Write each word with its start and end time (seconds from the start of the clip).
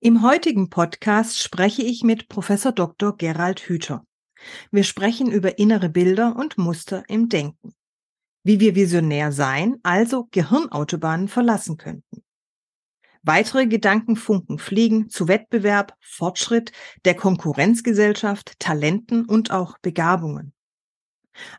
Im 0.00 0.22
heutigen 0.22 0.68
Podcast 0.68 1.42
spreche 1.42 1.82
ich 1.82 2.02
mit 2.02 2.28
Professor 2.28 2.72
Dr. 2.72 3.16
Gerald 3.16 3.60
Hüther. 3.60 4.04
Wir 4.70 4.84
sprechen 4.84 5.30
über 5.30 5.58
innere 5.58 5.88
Bilder 5.88 6.36
und 6.36 6.58
Muster 6.58 7.04
im 7.08 7.28
Denken. 7.28 7.74
Wie 8.42 8.60
wir 8.60 8.74
visionär 8.74 9.32
sein, 9.32 9.76
also 9.82 10.28
Gehirnautobahnen 10.30 11.28
verlassen 11.28 11.78
könnten. 11.78 12.22
Weitere 13.22 13.66
Gedankenfunken 13.66 14.58
fliegen 14.58 15.08
zu 15.08 15.28
Wettbewerb, 15.28 15.94
Fortschritt, 16.00 16.72
der 17.06 17.14
Konkurrenzgesellschaft, 17.14 18.58
Talenten 18.58 19.24
und 19.24 19.50
auch 19.50 19.78
Begabungen. 19.78 20.52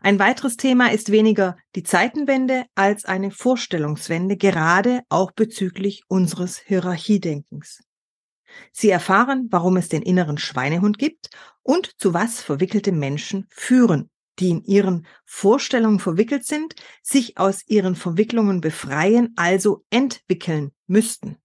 Ein 0.01 0.19
weiteres 0.19 0.57
Thema 0.57 0.91
ist 0.91 1.11
weniger 1.11 1.57
die 1.75 1.83
Zeitenwende 1.83 2.65
als 2.75 3.05
eine 3.05 3.31
Vorstellungswende, 3.31 4.37
gerade 4.37 5.01
auch 5.09 5.31
bezüglich 5.31 6.03
unseres 6.07 6.59
Hierarchiedenkens. 6.59 7.84
Sie 8.71 8.89
erfahren, 8.89 9.47
warum 9.51 9.77
es 9.77 9.89
den 9.89 10.01
inneren 10.01 10.37
Schweinehund 10.37 10.97
gibt 10.97 11.29
und 11.63 11.99
zu 11.99 12.13
was 12.13 12.41
verwickelte 12.41 12.91
Menschen 12.91 13.47
führen, 13.49 14.09
die 14.39 14.49
in 14.49 14.63
ihren 14.63 15.05
Vorstellungen 15.25 15.99
verwickelt 15.99 16.45
sind, 16.45 16.75
sich 17.01 17.37
aus 17.37 17.63
ihren 17.67 17.95
Verwicklungen 17.95 18.61
befreien, 18.61 19.33
also 19.35 19.83
entwickeln 19.89 20.71
müssten. 20.87 21.37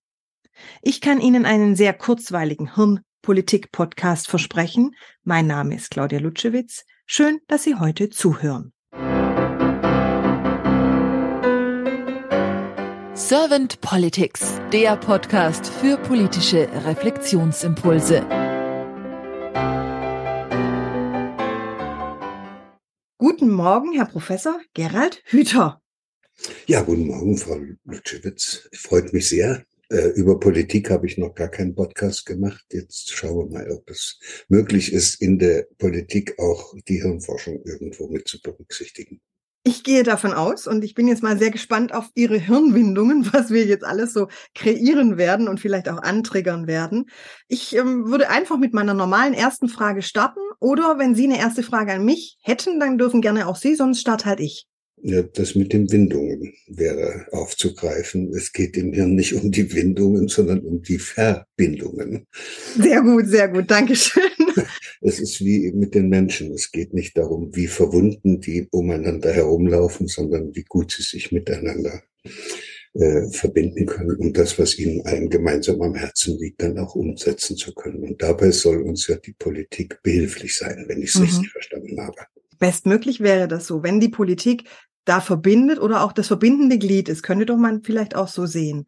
Ich 0.82 1.00
kann 1.00 1.20
Ihnen 1.20 1.46
einen 1.46 1.76
sehr 1.76 1.94
kurzweiligen 1.94 2.74
Hirnpolitik-Podcast 2.74 4.28
versprechen. 4.28 4.94
Mein 5.22 5.46
Name 5.46 5.74
ist 5.74 5.90
Claudia 5.90 6.18
Lutschewitz. 6.18 6.84
Schön, 7.06 7.40
dass 7.48 7.64
Sie 7.64 7.76
heute 7.76 8.10
zuhören. 8.10 8.72
Servant 13.30 13.80
Politics, 13.80 14.60
der 14.72 14.96
Podcast 14.96 15.68
für 15.68 15.96
politische 15.98 16.68
Reflexionsimpulse. 16.84 18.26
Guten 23.18 23.50
Morgen, 23.50 23.92
Herr 23.92 24.06
Professor 24.06 24.60
Gerald 24.74 25.22
Hüther. 25.26 25.80
Ja, 26.66 26.82
guten 26.82 27.06
Morgen, 27.06 27.36
Frau 27.36 27.60
Lutschewitz. 27.84 28.68
Freut 28.74 29.12
mich 29.12 29.28
sehr. 29.28 29.64
Äh, 29.90 30.08
über 30.16 30.40
Politik 30.40 30.90
habe 30.90 31.06
ich 31.06 31.16
noch 31.16 31.36
gar 31.36 31.50
keinen 31.50 31.76
Podcast 31.76 32.26
gemacht. 32.26 32.64
Jetzt 32.72 33.12
schauen 33.12 33.48
wir 33.48 33.58
mal, 33.58 33.70
ob 33.70 33.88
es 33.88 34.18
möglich 34.48 34.92
ist, 34.92 35.22
in 35.22 35.38
der 35.38 35.68
Politik 35.78 36.36
auch 36.40 36.74
die 36.88 37.00
Hirnforschung 37.00 37.62
irgendwo 37.64 38.08
mit 38.08 38.26
zu 38.26 38.42
berücksichtigen. 38.42 39.20
Ich 39.62 39.84
gehe 39.84 40.04
davon 40.04 40.32
aus 40.32 40.66
und 40.66 40.82
ich 40.82 40.94
bin 40.94 41.06
jetzt 41.06 41.22
mal 41.22 41.38
sehr 41.38 41.50
gespannt 41.50 41.92
auf 41.92 42.08
Ihre 42.14 42.38
Hirnwindungen, 42.38 43.28
was 43.32 43.50
wir 43.50 43.66
jetzt 43.66 43.84
alles 43.84 44.14
so 44.14 44.28
kreieren 44.54 45.18
werden 45.18 45.48
und 45.48 45.60
vielleicht 45.60 45.88
auch 45.88 46.02
antriggern 46.02 46.66
werden. 46.66 47.10
Ich 47.46 47.76
ähm, 47.76 48.06
würde 48.06 48.30
einfach 48.30 48.56
mit 48.56 48.72
meiner 48.72 48.94
normalen 48.94 49.34
ersten 49.34 49.68
Frage 49.68 50.00
starten 50.02 50.40
oder 50.60 50.98
wenn 50.98 51.14
Sie 51.14 51.24
eine 51.24 51.38
erste 51.38 51.62
Frage 51.62 51.92
an 51.92 52.04
mich 52.04 52.38
hätten, 52.42 52.80
dann 52.80 52.96
dürfen 52.96 53.20
gerne 53.20 53.46
auch 53.46 53.56
Sie, 53.56 53.74
sonst 53.74 54.00
starte 54.00 54.26
halt 54.26 54.40
ich. 54.40 54.66
Ja, 55.02 55.22
das 55.22 55.54
mit 55.54 55.72
den 55.72 55.90
Windungen 55.90 56.52
wäre 56.66 57.26
aufzugreifen. 57.32 58.32
Es 58.34 58.52
geht 58.52 58.76
im 58.76 58.92
Hirn 58.92 59.14
nicht 59.14 59.34
um 59.34 59.50
die 59.50 59.72
Windungen, 59.72 60.28
sondern 60.28 60.60
um 60.60 60.82
die 60.82 60.98
Verbindungen. 60.98 62.26
Sehr 62.76 63.00
gut, 63.00 63.26
sehr 63.26 63.48
gut. 63.48 63.70
Dankeschön. 63.70 64.22
Es 65.00 65.18
ist 65.18 65.40
wie 65.40 65.72
mit 65.72 65.94
den 65.94 66.08
Menschen. 66.08 66.52
Es 66.52 66.70
geht 66.70 66.92
nicht 66.92 67.16
darum, 67.16 67.54
wie 67.54 67.66
verwunden 67.66 68.40
die 68.40 68.68
umeinander 68.70 69.32
herumlaufen, 69.32 70.08
sondern 70.08 70.54
wie 70.54 70.64
gut 70.64 70.92
sie 70.92 71.02
sich 71.02 71.32
miteinander 71.32 72.02
äh, 72.94 73.30
verbinden 73.30 73.86
können 73.86 74.16
und 74.16 74.36
das, 74.36 74.58
was 74.58 74.78
ihnen 74.78 75.06
allen 75.06 75.30
gemeinsam 75.30 75.80
am 75.80 75.94
Herzen 75.94 76.38
liegt, 76.38 76.60
dann 76.62 76.78
auch 76.78 76.94
umsetzen 76.94 77.56
zu 77.56 77.72
können. 77.72 78.02
Und 78.02 78.22
dabei 78.22 78.50
soll 78.50 78.82
uns 78.82 79.06
ja 79.06 79.16
die 79.16 79.32
Politik 79.32 80.02
behilflich 80.02 80.56
sein, 80.56 80.84
wenn 80.88 81.00
ich 81.00 81.10
es 81.10 81.14
mhm. 81.16 81.22
richtig 81.22 81.50
verstanden 81.50 82.00
habe. 82.00 82.26
Bestmöglich 82.58 83.20
wäre 83.20 83.48
das 83.48 83.66
so, 83.66 83.82
wenn 83.82 84.00
die 84.00 84.08
Politik 84.10 84.68
da 85.04 85.20
verbindet 85.20 85.78
oder 85.78 86.02
auch 86.02 86.12
das 86.12 86.26
verbindende 86.26 86.78
Glied 86.78 87.08
ist. 87.08 87.22
Könnte 87.22 87.46
doch 87.46 87.56
man 87.56 87.82
vielleicht 87.82 88.14
auch 88.14 88.28
so 88.28 88.44
sehen. 88.44 88.86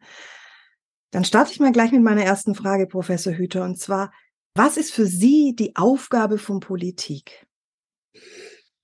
Dann 1.11 1.25
starte 1.25 1.51
ich 1.51 1.59
mal 1.59 1.71
gleich 1.71 1.91
mit 1.91 2.03
meiner 2.03 2.23
ersten 2.23 2.55
Frage, 2.55 2.87
Professor 2.87 3.33
Hüter, 3.33 3.63
und 3.63 3.79
zwar, 3.79 4.11
was 4.55 4.77
ist 4.77 4.91
für 4.91 5.05
Sie 5.05 5.55
die 5.57 5.75
Aufgabe 5.75 6.37
von 6.37 6.59
Politik? 6.59 7.45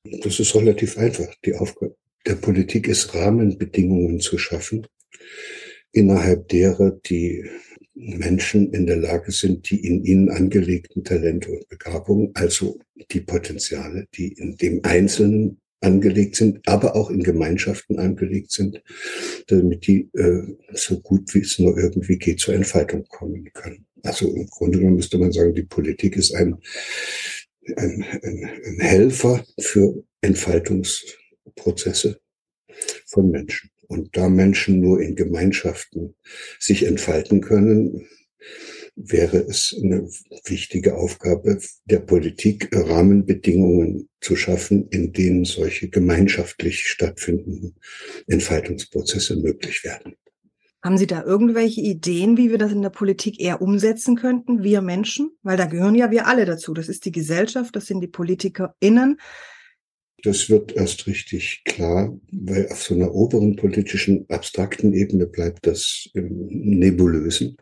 Das 0.03 0.39
ist 0.39 0.55
relativ 0.55 0.97
einfach. 0.97 1.27
Die 1.45 1.55
Aufgabe 1.55 1.95
der 2.25 2.35
Politik 2.35 2.87
ist, 2.87 3.13
Rahmenbedingungen 3.13 4.19
zu 4.19 4.37
schaffen, 4.37 4.87
innerhalb 5.91 6.47
derer 6.49 6.91
die 6.91 7.45
Menschen 7.93 8.73
in 8.73 8.85
der 8.85 8.97
Lage 8.97 9.31
sind, 9.31 9.69
die 9.69 9.85
in 9.85 10.03
ihnen 10.05 10.29
angelegten 10.29 11.03
Talente 11.03 11.51
und 11.51 11.67
Begabungen, 11.67 12.31
also 12.33 12.79
die 13.11 13.21
Potenziale, 13.21 14.07
die 14.15 14.33
in 14.33 14.55
dem 14.55 14.79
Einzelnen 14.83 15.59
angelegt 15.81 16.35
sind, 16.35 16.59
aber 16.67 16.95
auch 16.95 17.09
in 17.09 17.23
Gemeinschaften 17.23 17.99
angelegt 17.99 18.51
sind, 18.51 18.81
damit 19.47 19.87
die 19.87 20.09
äh, 20.13 20.55
so 20.73 20.99
gut 20.99 21.33
wie 21.33 21.39
es 21.39 21.59
nur 21.59 21.77
irgendwie 21.77 22.17
geht 22.17 22.39
zur 22.39 22.53
Entfaltung 22.53 23.05
kommen 23.07 23.51
können. 23.53 23.85
Also 24.03 24.27
im 24.33 24.47
Grunde 24.47 24.79
genommen 24.79 24.97
müsste 24.97 25.17
man 25.17 25.31
sagen, 25.31 25.53
die 25.53 25.63
Politik 25.63 26.15
ist 26.15 26.33
ein, 26.35 26.57
ein, 27.75 28.05
ein, 28.23 28.49
ein 28.65 28.79
Helfer 28.79 29.43
für 29.59 30.03
Entfaltungsprozesse 30.21 32.19
von 33.05 33.29
Menschen. 33.31 33.71
Und 33.87 34.15
da 34.15 34.29
Menschen 34.29 34.79
nur 34.79 35.01
in 35.01 35.15
Gemeinschaften 35.15 36.15
sich 36.59 36.83
entfalten 36.83 37.41
können, 37.41 38.07
wäre 38.95 39.37
es 39.37 39.75
eine 39.81 40.07
wichtige 40.45 40.95
Aufgabe 40.95 41.59
der 41.85 41.99
Politik, 41.99 42.69
Rahmenbedingungen 42.71 44.09
zu 44.21 44.35
schaffen, 44.35 44.89
in 44.89 45.13
denen 45.13 45.45
solche 45.45 45.89
gemeinschaftlich 45.89 46.87
stattfindenden 46.87 47.75
Entfaltungsprozesse 48.27 49.37
möglich 49.37 49.83
werden. 49.83 50.15
Haben 50.81 50.97
Sie 50.97 51.07
da 51.07 51.23
irgendwelche 51.23 51.81
Ideen, 51.81 52.37
wie 52.37 52.51
wir 52.51 52.57
das 52.57 52.71
in 52.71 52.81
der 52.81 52.89
Politik 52.89 53.39
eher 53.41 53.61
umsetzen 53.61 54.15
könnten, 54.15 54.63
wir 54.63 54.81
Menschen? 54.81 55.31
Weil 55.43 55.57
da 55.57 55.65
gehören 55.65 55.95
ja 55.95 56.09
wir 56.09 56.27
alle 56.27 56.45
dazu. 56.45 56.73
Das 56.73 56.87
ist 56.87 57.03
die 57.03 57.11
Gesellschaft, 57.11 57.75
das 57.75 57.87
sind 57.87 57.99
die 57.99 58.07
PolitikerInnen. 58.07 59.19
Das 60.23 60.49
wird 60.49 60.75
erst 60.75 61.07
richtig 61.07 61.63
klar, 61.65 62.17
weil 62.31 62.69
auf 62.71 62.81
so 62.81 62.93
einer 62.93 63.13
oberen 63.13 63.55
politischen, 63.55 64.25
abstrakten 64.29 64.93
Ebene 64.93 65.27
bleibt 65.27 65.65
das 65.65 66.09
im 66.13 66.47
Nebulösen. 66.47 67.57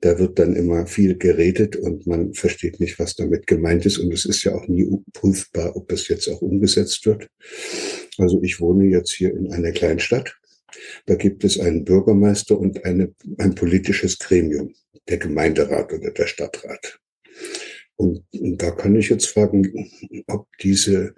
Da 0.00 0.18
wird 0.18 0.38
dann 0.38 0.54
immer 0.54 0.86
viel 0.86 1.16
geredet 1.16 1.76
und 1.76 2.06
man 2.06 2.34
versteht 2.34 2.78
nicht, 2.80 2.98
was 2.98 3.14
damit 3.14 3.46
gemeint 3.46 3.86
ist. 3.86 3.98
Und 3.98 4.12
es 4.12 4.24
ist 4.24 4.44
ja 4.44 4.54
auch 4.54 4.68
nie 4.68 4.86
prüfbar, 5.12 5.76
ob 5.76 5.88
das 5.88 6.08
jetzt 6.08 6.28
auch 6.28 6.42
umgesetzt 6.42 7.06
wird. 7.06 7.28
Also 8.18 8.42
ich 8.42 8.60
wohne 8.60 8.86
jetzt 8.86 9.12
hier 9.12 9.34
in 9.34 9.52
einer 9.52 9.72
Kleinstadt. 9.72 10.36
Da 11.06 11.14
gibt 11.14 11.44
es 11.44 11.58
einen 11.58 11.84
Bürgermeister 11.84 12.58
und 12.58 12.84
eine, 12.84 13.14
ein 13.38 13.54
politisches 13.54 14.18
Gremium, 14.18 14.74
der 15.08 15.18
Gemeinderat 15.18 15.92
oder 15.92 16.10
der 16.10 16.26
Stadtrat. 16.26 17.00
Und, 17.96 18.24
und 18.32 18.60
da 18.60 18.70
kann 18.70 18.94
ich 18.94 19.08
jetzt 19.08 19.26
fragen, 19.26 19.90
ob 20.26 20.48
diese 20.58 21.14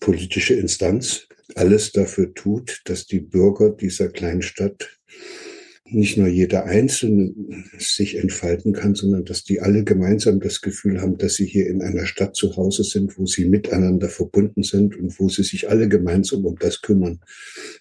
politische 0.00 0.54
Instanz 0.54 1.26
alles 1.54 1.92
dafür 1.92 2.34
tut, 2.34 2.82
dass 2.84 3.06
die 3.06 3.20
Bürger 3.20 3.70
dieser 3.70 4.08
Kleinstadt 4.08 4.98
nicht 5.86 6.16
nur 6.16 6.28
jeder 6.28 6.64
Einzelne 6.64 7.34
sich 7.78 8.16
entfalten 8.16 8.72
kann, 8.72 8.94
sondern 8.94 9.24
dass 9.24 9.44
die 9.44 9.60
alle 9.60 9.84
gemeinsam 9.84 10.40
das 10.40 10.62
Gefühl 10.62 11.00
haben, 11.00 11.18
dass 11.18 11.34
sie 11.34 11.44
hier 11.44 11.66
in 11.66 11.82
einer 11.82 12.06
Stadt 12.06 12.34
zu 12.34 12.56
Hause 12.56 12.84
sind, 12.84 13.18
wo 13.18 13.26
sie 13.26 13.44
miteinander 13.44 14.08
verbunden 14.08 14.62
sind 14.62 14.96
und 14.96 15.18
wo 15.20 15.28
sie 15.28 15.42
sich 15.42 15.68
alle 15.68 15.88
gemeinsam 15.88 16.46
um 16.46 16.56
das 16.58 16.80
kümmern, 16.80 17.20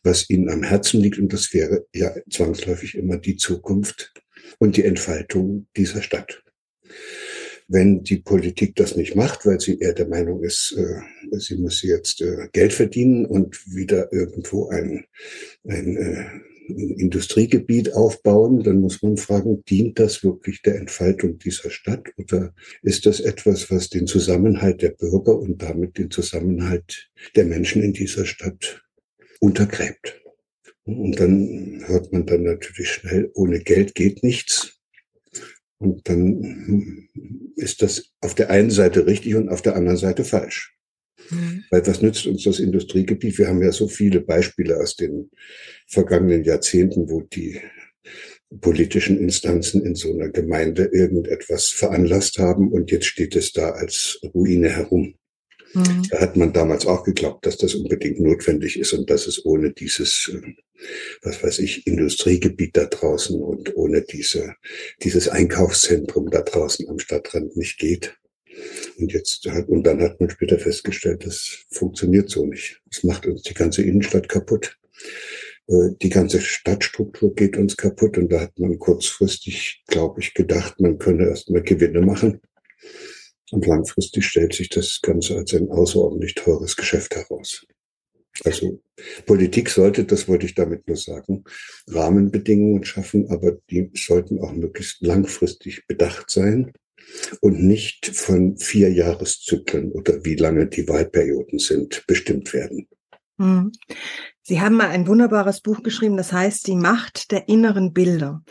was 0.04 0.30
ihnen 0.30 0.50
am 0.50 0.64
Herzen 0.64 1.00
liegt. 1.00 1.18
Und 1.18 1.32
das 1.32 1.54
wäre 1.54 1.86
ja 1.94 2.14
zwangsläufig 2.30 2.96
immer 2.96 3.18
die 3.18 3.38
Zukunft 3.38 4.14
und 4.60 4.76
die 4.76 4.84
Entfaltung 4.84 5.68
dieser 5.78 6.02
Stadt. 6.02 6.44
Wenn 7.70 8.04
die 8.04 8.18
Politik 8.18 8.76
das 8.76 8.98
nicht 8.98 9.16
macht, 9.16 9.46
weil 9.46 9.62
sie 9.62 9.80
eher 9.80 9.94
der 9.94 10.10
Meinung 10.10 10.44
ist, 10.44 10.76
äh, 10.78 11.40
sie 11.40 11.56
muss 11.56 11.82
jetzt 11.82 12.22
äh, 12.22 12.50
Geld 12.52 12.74
verdienen 12.74 13.26
und 13.26 13.66
wieder 13.74 14.12
irgendwo 14.12 14.68
ein, 14.68 15.06
ein 15.64 15.96
äh, 15.96 16.26
Industriegebiet 16.68 17.94
aufbauen, 17.94 18.64
dann 18.64 18.80
muss 18.80 19.02
man 19.02 19.18
fragen, 19.18 19.64
dient 19.66 20.00
das 20.00 20.24
wirklich 20.24 20.62
der 20.62 20.76
Entfaltung 20.76 21.38
dieser 21.38 21.70
Stadt 21.70 22.10
oder 22.18 22.54
ist 22.82 23.06
das 23.06 23.20
etwas, 23.20 23.70
was 23.70 23.90
den 23.90 24.08
Zusammenhalt 24.08 24.82
der 24.82 24.92
Bürger 24.92 25.38
und 25.38 25.62
damit 25.62 25.98
den 25.98 26.10
Zusammenhalt 26.10 27.10
der 27.36 27.46
Menschen 27.46 27.84
in 27.84 27.94
dieser 27.94 28.26
Stadt 28.26 28.84
untergräbt? 29.40 30.22
Und 30.86 31.20
dann 31.20 31.84
hört 31.86 32.12
man 32.12 32.26
dann 32.26 32.44
natürlich 32.44 32.90
schnell, 32.90 33.32
ohne 33.34 33.60
Geld 33.60 33.96
geht 33.96 34.24
nichts. 34.24 34.80
Und 35.78 36.08
dann 36.08 37.10
ist 37.56 37.82
das 37.82 38.12
auf 38.22 38.36
der 38.36 38.50
einen 38.50 38.72
Seite 38.72 39.06
richtig 39.06 39.36
und 39.36 39.50
auf 39.50 39.62
der 39.62 39.76
anderen 39.76 39.98
Seite 39.98 40.24
falsch. 40.24 40.78
Mhm. 41.34 41.64
Weil 41.70 41.86
was 41.86 42.02
nützt 42.02 42.26
uns 42.26 42.44
das 42.44 42.60
Industriegebiet? 42.60 43.38
Wir 43.38 43.48
haben 43.48 43.62
ja 43.62 43.72
so 43.72 43.88
viele 43.88 44.22
Beispiele 44.22 44.78
aus 44.78 44.96
den 44.96 45.30
vergangenen 45.88 46.44
Jahrzehnten, 46.44 47.10
wo 47.10 47.22
die 47.22 47.62
politischen 48.62 49.18
Instanzen 49.18 49.84
in 49.86 49.96
so 49.96 50.14
einer 50.14 50.30
Gemeinde 50.30 50.86
irgendetwas 50.86 51.70
veranlasst 51.70 52.38
haben 52.38 52.72
und 52.72 52.92
jetzt 52.92 53.06
steht 53.06 53.36
es 53.36 53.52
da 53.52 53.72
als 53.72 54.20
Ruine 54.34 54.70
herum. 54.70 55.16
Mhm. 55.74 56.08
Da 56.10 56.20
hat 56.20 56.38
man 56.38 56.54
damals 56.54 56.86
auch 56.86 57.04
geglaubt, 57.04 57.46
dass 57.46 57.58
das 57.58 57.74
unbedingt 57.74 58.20
notwendig 58.20 58.80
ist 58.80 58.94
und 58.94 59.10
dass 59.10 59.26
es 59.26 59.44
ohne 59.44 59.72
dieses, 59.72 60.32
äh, 60.32 60.54
was 61.24 61.42
weiß 61.44 61.60
ich, 61.60 61.88
Industriegebiet 61.88 62.78
da 62.78 62.86
draußen 62.86 63.42
und 63.42 63.76
ohne 63.76 64.02
diese, 64.02 64.56
dieses 65.02 65.30
Einkaufszentrum 65.30 66.30
da 66.30 66.42
draußen 66.42 66.88
am 66.90 67.00
Stadtrand 67.00 67.58
nicht 67.58 67.80
geht. 67.80 68.16
Und 68.98 69.12
jetzt 69.12 69.46
hat, 69.50 69.68
und 69.68 69.84
dann 69.84 70.02
hat 70.02 70.20
man 70.20 70.30
später 70.30 70.60
festgestellt, 70.60 71.26
das 71.26 71.66
funktioniert 71.72 72.30
so 72.30 72.46
nicht. 72.46 72.82
Das 72.92 73.04
macht 73.04 73.26
uns 73.26 73.42
die 73.44 73.54
ganze 73.54 73.84
Innenstadt 73.84 74.30
kaputt. 74.30 74.78
Äh, 75.68 75.90
die 76.02 76.10
ganze 76.10 76.42
Stadtstruktur 76.42 77.34
geht 77.34 77.58
uns 77.58 77.78
kaputt 77.78 78.18
und 78.18 78.32
da 78.32 78.42
hat 78.42 78.58
man 78.60 78.78
kurzfristig, 78.78 79.84
glaube 79.88 80.22
ich, 80.22 80.34
gedacht, 80.34 80.80
man 80.80 80.98
könne 80.98 81.28
erstmal 81.28 81.64
Gewinne 81.64 82.02
machen. 82.02 82.42
Und 83.52 83.66
langfristig 83.68 84.26
stellt 84.26 84.54
sich 84.54 84.70
das 84.70 85.00
Ganze 85.02 85.38
als 85.38 85.54
ein 85.54 85.70
außerordentlich 85.70 86.36
teures 86.36 86.76
Geschäft 86.76 87.16
heraus. 87.16 87.66
Also 88.44 88.82
Politik 89.28 89.70
sollte, 89.70 90.06
das 90.06 90.28
wollte 90.28 90.48
ich 90.48 90.56
damit 90.56 90.88
nur 90.88 90.98
sagen, 90.98 91.44
Rahmenbedingungen 91.88 92.84
schaffen, 92.84 93.30
aber 93.30 93.60
die 93.70 93.92
sollten 93.94 94.40
auch 94.40 94.54
möglichst 94.54 95.02
langfristig 95.02 95.86
bedacht 95.86 96.32
sein 96.32 96.72
und 97.42 97.64
nicht 97.64 98.08
von 98.08 98.58
vier 98.58 98.92
Jahreszyklen 98.92 99.92
oder 99.92 100.24
wie 100.24 100.36
lange 100.36 100.68
die 100.68 100.88
Wahlperioden 100.88 101.60
sind 101.60 102.04
bestimmt 102.08 102.54
werden. 102.54 102.88
Hm. 103.38 103.72
Sie 104.42 104.62
haben 104.62 104.76
mal 104.76 104.90
ein 104.90 105.08
wunderbares 105.08 105.62
Buch 105.62 105.84
geschrieben, 105.84 106.18
das 106.18 106.32
heißt 106.32 106.68
Die 106.68 106.76
Macht 106.76 107.32
der 107.32 107.48
inneren 107.48 107.94
Bilder. 107.94 108.44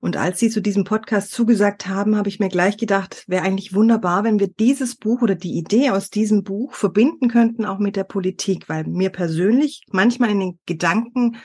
Und 0.00 0.16
als 0.16 0.38
Sie 0.38 0.48
zu 0.48 0.60
diesem 0.60 0.84
Podcast 0.84 1.32
zugesagt 1.32 1.88
haben, 1.88 2.16
habe 2.16 2.28
ich 2.28 2.38
mir 2.38 2.48
gleich 2.48 2.76
gedacht, 2.76 3.24
wäre 3.26 3.42
eigentlich 3.42 3.74
wunderbar, 3.74 4.22
wenn 4.22 4.38
wir 4.38 4.46
dieses 4.46 4.94
Buch 4.94 5.22
oder 5.22 5.34
die 5.34 5.58
Idee 5.58 5.90
aus 5.90 6.08
diesem 6.08 6.44
Buch 6.44 6.74
verbinden 6.74 7.28
könnten 7.28 7.64
auch 7.64 7.80
mit 7.80 7.96
der 7.96 8.04
Politik, 8.04 8.68
weil 8.68 8.84
mir 8.84 9.10
persönlich 9.10 9.82
manchmal 9.90 10.30
in 10.30 10.40
den 10.40 10.58
Gedanken 10.66 11.38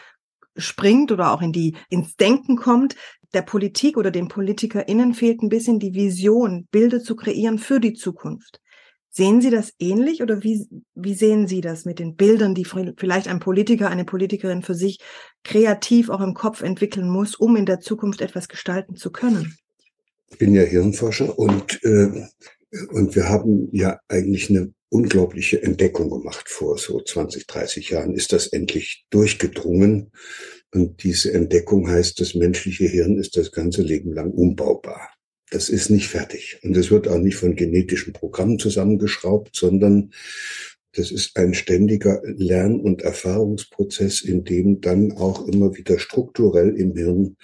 springt 0.56 1.12
oder 1.12 1.32
auch 1.32 1.42
in 1.42 1.52
die, 1.52 1.76
ins 1.90 2.16
Denken 2.16 2.56
kommt, 2.56 2.96
der 3.34 3.42
Politik 3.42 3.98
oder 3.98 4.12
den 4.12 4.28
PolitikerInnen 4.28 5.14
fehlt 5.14 5.42
ein 5.42 5.50
bisschen 5.50 5.80
die 5.80 5.94
Vision, 5.94 6.68
Bilder 6.72 7.02
zu 7.02 7.16
kreieren 7.16 7.58
für 7.58 7.80
die 7.80 7.94
Zukunft. 7.94 8.60
Sehen 9.10 9.42
Sie 9.42 9.52
das 9.52 9.74
ähnlich 9.78 10.24
oder 10.24 10.42
wie, 10.42 10.66
wie 10.96 11.14
sehen 11.14 11.48
Sie 11.48 11.62
das 11.62 11.86
mit 11.86 12.00
den 12.00 12.16
Bildern, 12.16 12.56
die 12.56 12.66
vielleicht 12.66 13.28
ein 13.28 13.40
Politiker, 13.40 13.90
eine 13.90 14.06
Politikerin 14.06 14.64
für 14.64 14.74
sich 14.74 14.98
kreativ 15.44 16.10
auch 16.10 16.22
im 16.22 16.34
Kopf 16.34 16.64
entwickeln 16.64 17.08
muss, 17.08 17.36
um 17.36 17.56
in 17.56 17.68
der 17.68 17.80
Zukunft 17.80 18.22
etwas 18.22 18.48
gestalten 18.48 18.96
zu 18.96 19.12
können? 19.12 19.56
Ich 20.32 20.40
bin 20.40 20.56
ja 20.56 20.64
Hirnforscher 20.64 21.38
und, 21.38 21.80
äh, 21.84 22.26
und 22.90 23.16
wir 23.16 23.30
haben 23.30 23.70
ja 23.72 24.00
eigentlich 24.08 24.50
eine 24.50 24.74
unglaubliche 24.90 25.62
Entdeckung 25.62 26.10
gemacht. 26.10 26.50
Vor 26.50 26.80
so 26.80 27.00
20, 27.00 27.46
30 27.46 27.92
Jahren 27.92 28.16
ist 28.16 28.34
das 28.34 28.48
endlich 28.48 29.06
durchgedrungen. 29.12 30.12
Und 30.74 31.04
diese 31.04 31.32
Entdeckung 31.34 31.88
heißt, 31.88 32.20
das 32.20 32.34
menschliche 32.34 32.86
Hirn 32.86 33.18
ist 33.18 33.38
das 33.38 33.52
ganze 33.52 33.84
Leben 33.84 34.12
lang 34.12 34.32
umbaubar. 34.32 35.10
Das 35.52 35.70
ist 35.70 35.92
nicht 35.92 36.08
fertig. 36.08 36.60
Und 36.64 36.76
es 36.76 36.90
wird 36.90 37.08
auch 37.08 37.20
nicht 37.20 37.36
von 37.36 37.56
genetischen 37.56 38.12
Programmen 38.12 38.58
zusammengeschraubt, 38.58 39.56
sondern 39.56 40.12
das 40.96 41.12
ist 41.12 41.38
ein 41.38 41.54
ständiger 41.54 42.22
Lern- 42.24 42.80
und 42.80 43.04
Erfahrungsprozess, 43.04 44.22
in 44.22 44.44
dem 44.44 44.82
dann 44.82 45.12
auch 45.12 45.48
immer 45.48 45.76
wieder 45.76 46.00
strukturell 46.00 46.76
im 46.76 46.96
Hirn 46.96 47.38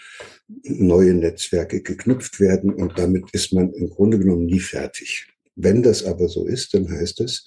neue 0.64 1.14
Netzwerke 1.14 1.84
geknüpft 1.84 2.40
werden. 2.40 2.74
Und 2.74 2.98
damit 2.98 3.26
ist 3.32 3.54
man 3.54 3.72
im 3.74 3.90
Grunde 3.90 4.18
genommen 4.18 4.46
nie 4.46 4.60
fertig. 4.60 5.28
Wenn 5.56 5.84
das 5.84 6.04
aber 6.04 6.30
so 6.30 6.48
ist, 6.48 6.74
dann 6.74 6.90
heißt 6.90 7.22
es, 7.22 7.46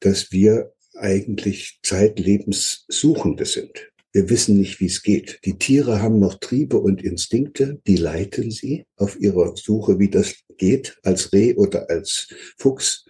dass 0.00 0.32
wir 0.32 0.72
eigentlich 0.94 1.80
zeitlebens 1.82 2.86
Suchende 2.88 3.44
sind. 3.44 3.91
Wir 4.12 4.28
wissen 4.28 4.58
nicht, 4.58 4.78
wie 4.80 4.86
es 4.86 5.02
geht. 5.02 5.40
Die 5.44 5.58
Tiere 5.58 6.02
haben 6.02 6.18
noch 6.18 6.34
Triebe 6.34 6.78
und 6.78 7.02
Instinkte, 7.02 7.80
die 7.86 7.96
leiten 7.96 8.50
sie 8.50 8.84
auf 8.96 9.18
ihrer 9.18 9.56
Suche, 9.56 9.98
wie 9.98 10.10
das 10.10 10.34
geht, 10.58 10.98
als 11.02 11.32
Reh 11.32 11.54
oder 11.54 11.88
als 11.88 12.28
Fuchs. 12.58 13.06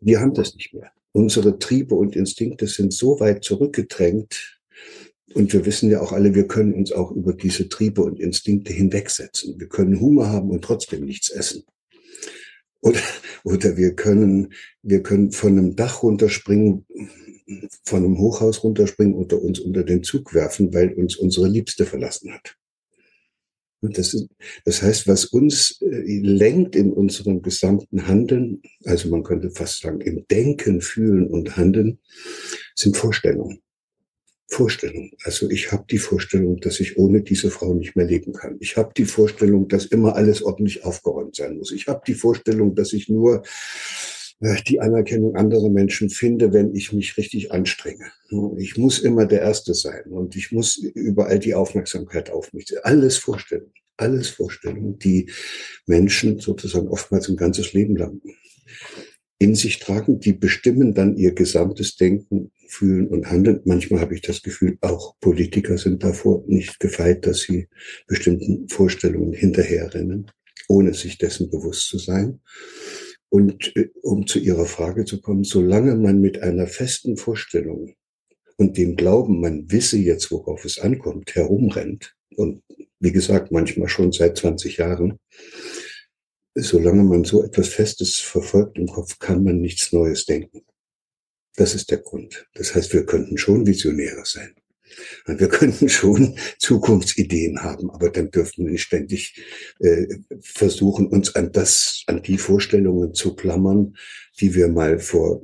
Wir 0.00 0.20
haben 0.20 0.34
das 0.34 0.54
nicht 0.54 0.74
mehr. 0.74 0.90
Unsere 1.12 1.58
Triebe 1.58 1.94
und 1.94 2.16
Instinkte 2.16 2.66
sind 2.66 2.92
so 2.92 3.20
weit 3.20 3.44
zurückgedrängt, 3.44 4.58
und 5.34 5.52
wir 5.52 5.66
wissen 5.66 5.90
ja 5.90 6.00
auch 6.00 6.12
alle, 6.12 6.34
wir 6.34 6.46
können 6.46 6.72
uns 6.74 6.90
auch 6.90 7.10
über 7.12 7.34
diese 7.34 7.68
Triebe 7.68 8.02
und 8.02 8.18
Instinkte 8.18 8.72
hinwegsetzen. 8.72 9.58
Wir 9.60 9.68
können 9.68 10.00
Hunger 10.00 10.28
haben 10.30 10.50
und 10.50 10.64
trotzdem 10.64 11.04
nichts 11.04 11.28
essen. 11.28 11.64
Oder, 12.80 13.00
oder 13.44 13.76
wir 13.76 13.94
können, 13.94 14.52
wir 14.82 15.02
können 15.02 15.32
von 15.32 15.58
einem 15.58 15.76
Dach 15.76 16.02
runterspringen, 16.02 16.86
von 17.84 18.04
einem 18.04 18.18
Hochhaus 18.18 18.62
runterspringen 18.62 19.14
oder 19.14 19.40
uns 19.40 19.58
unter 19.58 19.84
den 19.84 20.02
Zug 20.02 20.34
werfen, 20.34 20.72
weil 20.74 20.92
uns 20.94 21.16
unsere 21.16 21.48
Liebste 21.48 21.84
verlassen 21.86 22.32
hat. 22.32 22.56
Das, 23.80 24.12
ist, 24.12 24.28
das 24.64 24.82
heißt, 24.82 25.06
was 25.06 25.26
uns 25.26 25.80
äh, 25.80 26.20
lenkt 26.20 26.74
in 26.74 26.92
unserem 26.92 27.42
gesamten 27.42 28.08
Handeln, 28.08 28.60
also 28.84 29.08
man 29.08 29.22
könnte 29.22 29.50
fast 29.50 29.80
sagen, 29.80 30.00
im 30.00 30.26
Denken, 30.26 30.80
Fühlen 30.80 31.28
und 31.28 31.56
Handeln, 31.56 32.00
sind 32.74 32.96
Vorstellungen. 32.96 33.60
Vorstellung. 34.50 35.12
Also 35.24 35.48
ich 35.50 35.70
habe 35.70 35.84
die 35.90 35.98
Vorstellung, 35.98 36.58
dass 36.58 36.80
ich 36.80 36.98
ohne 36.98 37.20
diese 37.20 37.50
Frau 37.50 37.74
nicht 37.74 37.96
mehr 37.96 38.06
leben 38.06 38.32
kann. 38.32 38.56
Ich 38.60 38.76
habe 38.76 38.92
die 38.96 39.04
Vorstellung, 39.04 39.68
dass 39.68 39.84
immer 39.84 40.16
alles 40.16 40.42
ordentlich 40.42 40.84
aufgeräumt 40.84 41.36
sein 41.36 41.58
muss. 41.58 41.70
Ich 41.70 41.86
habe 41.86 42.02
die 42.06 42.14
Vorstellung, 42.14 42.74
dass 42.74 42.94
ich 42.94 43.08
nur 43.08 43.42
die 44.40 44.80
Anerkennung 44.80 45.34
anderer 45.34 45.68
Menschen 45.68 46.10
finde, 46.10 46.52
wenn 46.52 46.74
ich 46.74 46.92
mich 46.92 47.16
richtig 47.16 47.50
anstrenge. 47.50 48.12
Ich 48.58 48.76
muss 48.76 49.00
immer 49.00 49.26
der 49.26 49.42
Erste 49.42 49.74
sein 49.74 50.04
und 50.10 50.36
ich 50.36 50.52
muss 50.52 50.76
überall 50.76 51.38
die 51.38 51.54
Aufmerksamkeit 51.54 52.30
auf 52.30 52.52
mich. 52.52 52.66
Alles 52.84 53.16
Vorstellungen, 53.16 53.72
alles 53.96 54.28
Vorstellungen, 54.28 54.98
die 54.98 55.30
Menschen 55.86 56.38
sozusagen 56.38 56.88
oftmals 56.88 57.28
ein 57.28 57.36
ganzes 57.36 57.72
Leben 57.72 57.96
lang 57.96 58.20
in 59.38 59.54
sich 59.54 59.78
tragen, 59.78 60.18
die 60.18 60.32
bestimmen 60.32 60.94
dann 60.94 61.16
ihr 61.16 61.32
gesamtes 61.32 61.96
Denken, 61.96 62.50
Fühlen 62.68 63.08
und 63.08 63.30
Handeln. 63.30 63.60
Manchmal 63.64 64.00
habe 64.00 64.14
ich 64.14 64.20
das 64.20 64.42
Gefühl, 64.42 64.76
auch 64.82 65.14
Politiker 65.20 65.78
sind 65.78 66.02
davor 66.02 66.44
nicht 66.46 66.80
gefeit, 66.80 67.24
dass 67.24 67.40
sie 67.40 67.68
bestimmten 68.06 68.68
Vorstellungen 68.68 69.32
hinterherrennen, 69.32 70.30
ohne 70.68 70.92
sich 70.92 71.18
dessen 71.18 71.50
bewusst 71.50 71.88
zu 71.88 71.98
sein. 71.98 72.40
Und 73.30 73.76
äh, 73.76 73.90
um 74.02 74.26
zu 74.26 74.38
Ihrer 74.38 74.66
Frage 74.66 75.04
zu 75.04 75.20
kommen, 75.20 75.44
solange 75.44 75.94
man 75.96 76.20
mit 76.20 76.42
einer 76.42 76.66
festen 76.66 77.16
Vorstellung 77.16 77.94
und 78.56 78.76
dem 78.76 78.96
Glauben, 78.96 79.40
man 79.40 79.70
wisse 79.70 79.98
jetzt, 79.98 80.30
worauf 80.30 80.64
es 80.64 80.78
ankommt, 80.78 81.34
herumrennt, 81.34 82.14
und 82.36 82.62
wie 83.00 83.12
gesagt, 83.12 83.50
manchmal 83.52 83.88
schon 83.88 84.12
seit 84.12 84.38
20 84.38 84.76
Jahren, 84.76 85.18
solange 86.54 87.04
man 87.04 87.24
so 87.24 87.42
etwas 87.42 87.68
Festes 87.68 88.16
verfolgt 88.16 88.78
im 88.78 88.86
Kopf, 88.86 89.18
kann 89.18 89.44
man 89.44 89.60
nichts 89.60 89.92
Neues 89.92 90.24
denken. 90.24 90.62
Das 91.56 91.74
ist 91.74 91.90
der 91.90 91.98
Grund. 91.98 92.48
Das 92.54 92.74
heißt, 92.74 92.92
wir 92.92 93.04
könnten 93.06 93.38
schon 93.38 93.66
Visionäre 93.66 94.24
sein. 94.24 94.54
Wir 95.26 95.48
könnten 95.48 95.88
schon 95.88 96.38
Zukunftsideen 96.58 97.62
haben, 97.62 97.90
aber 97.90 98.10
dann 98.10 98.30
dürften 98.30 98.64
wir 98.64 98.72
nicht 98.72 98.82
ständig 98.82 99.40
äh, 99.80 100.06
versuchen, 100.40 101.08
uns 101.08 101.34
an 101.34 101.52
das, 101.52 102.02
an 102.06 102.22
die 102.22 102.38
Vorstellungen 102.38 103.14
zu 103.14 103.34
klammern, 103.34 103.96
die 104.40 104.54
wir 104.54 104.68
mal 104.68 104.98
vor 104.98 105.42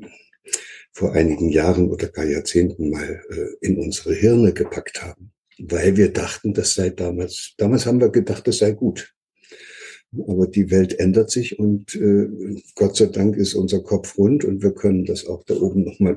vor 0.95 1.13
einigen 1.13 1.51
Jahren 1.51 1.91
oder 1.91 2.07
gar 2.09 2.25
Jahrzehnten 2.25 2.91
mal 2.91 3.21
äh, 3.31 3.67
in 3.67 3.79
unsere 3.79 4.15
Hirne 4.15 4.53
gepackt 4.53 5.03
haben, 5.03 5.33
weil 5.59 5.97
wir 5.97 6.13
dachten, 6.13 6.55
das 6.55 6.75
sei 6.75 6.91
damals, 6.91 7.55
damals 7.59 7.85
haben 7.85 8.01
wir 8.01 8.11
gedacht, 8.11 8.47
das 8.47 8.59
sei 8.59 8.71
gut. 8.73 9.13
Aber 10.29 10.47
die 10.47 10.71
Welt 10.71 10.97
ändert 11.01 11.33
sich 11.33 11.59
und 11.59 11.97
äh, 11.97 12.29
Gott 12.77 12.97
sei 12.97 13.07
Dank 13.07 13.37
ist 13.37 13.55
unser 13.55 13.83
Kopf 13.83 14.17
rund 14.17 14.45
und 14.45 14.63
wir 14.63 14.73
können 14.73 15.05
das 15.05 15.27
auch 15.27 15.43
da 15.45 15.55
oben 15.55 15.83
nochmal 15.83 16.15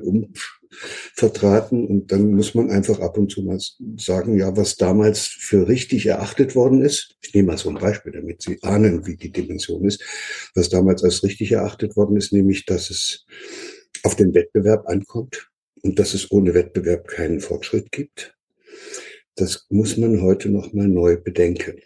umvertraten. 0.70 1.86
Und 1.86 2.12
dann 2.12 2.32
muss 2.32 2.54
man 2.54 2.70
einfach 2.70 3.00
ab 3.00 3.18
und 3.18 3.30
zu 3.30 3.42
mal 3.42 3.58
sagen, 3.96 4.38
ja, 4.38 4.56
was 4.56 4.76
damals 4.76 5.26
für 5.26 5.68
richtig 5.68 6.06
erachtet 6.06 6.54
worden 6.54 6.82
ist, 6.82 7.16
ich 7.22 7.34
nehme 7.34 7.48
mal 7.48 7.58
so 7.58 7.68
ein 7.68 7.76
Beispiel, 7.76 8.12
damit 8.12 8.42
Sie 8.42 8.62
ahnen, 8.62 9.06
wie 9.06 9.16
die 9.16 9.32
Dimension 9.32 9.84
ist, 9.84 10.02
was 10.54 10.68
damals 10.68 11.04
als 11.04 11.22
richtig 11.22 11.52
erachtet 11.52 11.96
worden 11.96 12.16
ist, 12.16 12.32
nämlich, 12.32 12.66
dass 12.66 12.90
es 12.90 13.26
auf 14.02 14.16
den 14.16 14.34
Wettbewerb 14.34 14.88
ankommt 14.88 15.50
und 15.82 15.98
dass 15.98 16.14
es 16.14 16.30
ohne 16.30 16.54
Wettbewerb 16.54 17.08
keinen 17.08 17.40
Fortschritt 17.40 17.92
gibt. 17.92 18.36
Das 19.34 19.66
muss 19.68 19.96
man 19.96 20.22
heute 20.22 20.48
nochmal 20.48 20.88
neu 20.88 21.16
bedenken. 21.16 21.80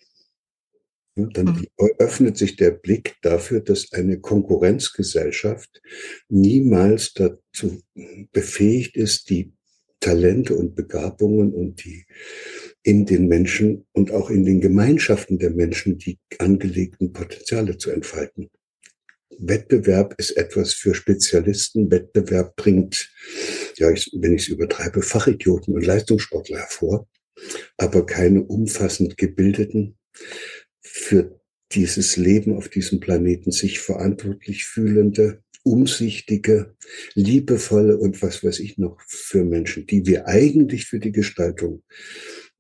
Dann 1.15 1.47
mhm. 1.47 1.67
öffnet 1.99 2.39
sich 2.39 2.57
der 2.57 2.71
Blick 2.71 3.17
dafür, 3.23 3.61
dass 3.61 3.93
eine 3.93 4.21
Konkurrenzgesellschaft 4.21 5.83
niemals 6.29 7.13
dazu 7.13 7.83
befähigt 8.33 8.97
ist, 8.97 9.29
die 9.29 9.53
Talente 10.01 10.55
und 10.57 10.75
Begabungen 10.75 11.53
und 11.53 11.85
die 11.85 12.07
in 12.83 13.07
den 13.07 13.29
Menschen 13.29 13.87
und 13.93 14.11
auch 14.11 14.31
in 14.31 14.45
den 14.45 14.61
Gemeinschaften 14.61 15.39
der 15.39 15.51
Menschen 15.51 15.99
die 15.99 16.19
angelegten 16.39 17.13
Potenziale 17.13 17.77
zu 17.77 17.91
entfalten. 17.91 18.51
Wettbewerb 19.39 20.15
ist 20.19 20.37
etwas 20.37 20.75
für 20.75 20.95
Spezialisten. 20.95 21.91
Wettbewerb 21.91 22.57
bringt, 22.57 23.11
ja, 23.77 23.91
ich, 23.91 24.11
wenn 24.15 24.35
ich 24.35 24.43
es 24.43 24.49
übertreibe, 24.49 25.03
Fachidioten 25.03 25.75
und 25.75 25.87
Leistungssportler 25.87 26.59
hervor, 26.59 27.07
aber 27.77 28.05
keine 28.05 28.43
umfassend 28.43 29.17
gebildeten, 29.17 29.97
für 30.83 31.41
dieses 31.73 32.17
Leben 32.17 32.57
auf 32.57 32.69
diesem 32.69 33.01
Planeten 33.01 33.51
sich 33.51 33.81
verantwortlich 33.81 34.65
fühlende, 34.65 35.43
umsichtige, 35.63 36.75
liebevolle 37.15 37.97
und 37.97 38.21
was 38.21 38.45
weiß 38.45 38.59
ich 38.61 38.79
noch 38.79 39.01
für 39.07 39.45
Menschen, 39.45 39.87
die 39.87 40.07
wir 40.07 40.27
eigentlich 40.27 40.87
für 40.87 40.99
die 40.99 41.13
Gestaltung 41.13 41.83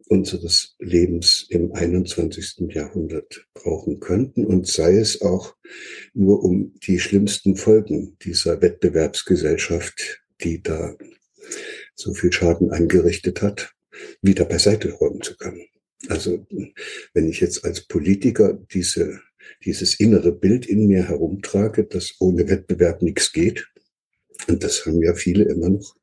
unseres 0.08 0.76
Lebens 0.78 1.46
im 1.48 1.72
21. 1.72 2.68
Jahrhundert 2.74 3.46
brauchen 3.54 3.98
könnten 3.98 4.44
und 4.44 4.66
sei 4.66 4.96
es 4.96 5.22
auch 5.22 5.56
nur 6.12 6.44
um 6.44 6.74
die 6.86 7.00
schlimmsten 7.00 7.56
Folgen 7.56 8.16
dieser 8.22 8.60
Wettbewerbsgesellschaft, 8.60 10.22
die 10.42 10.62
da 10.62 10.96
so 11.94 12.14
viel 12.14 12.32
Schaden 12.32 12.70
angerichtet 12.70 13.42
hat, 13.42 13.74
wieder 14.20 14.44
beiseite 14.44 14.92
räumen 14.92 15.22
zu 15.22 15.36
können. 15.36 15.64
Also 16.08 16.46
wenn 17.14 17.28
ich 17.28 17.40
jetzt 17.40 17.64
als 17.64 17.86
Politiker 17.86 18.54
diese, 18.72 19.20
dieses 19.64 19.98
innere 20.00 20.32
Bild 20.32 20.66
in 20.66 20.86
mir 20.86 21.08
herumtrage, 21.08 21.84
dass 21.84 22.16
ohne 22.20 22.48
Wettbewerb 22.48 23.02
nichts 23.02 23.32
geht, 23.32 23.68
und 24.48 24.64
das 24.64 24.84
haben 24.86 25.02
ja 25.02 25.14
viele 25.14 25.44
immer 25.44 25.70
noch, 25.70 25.94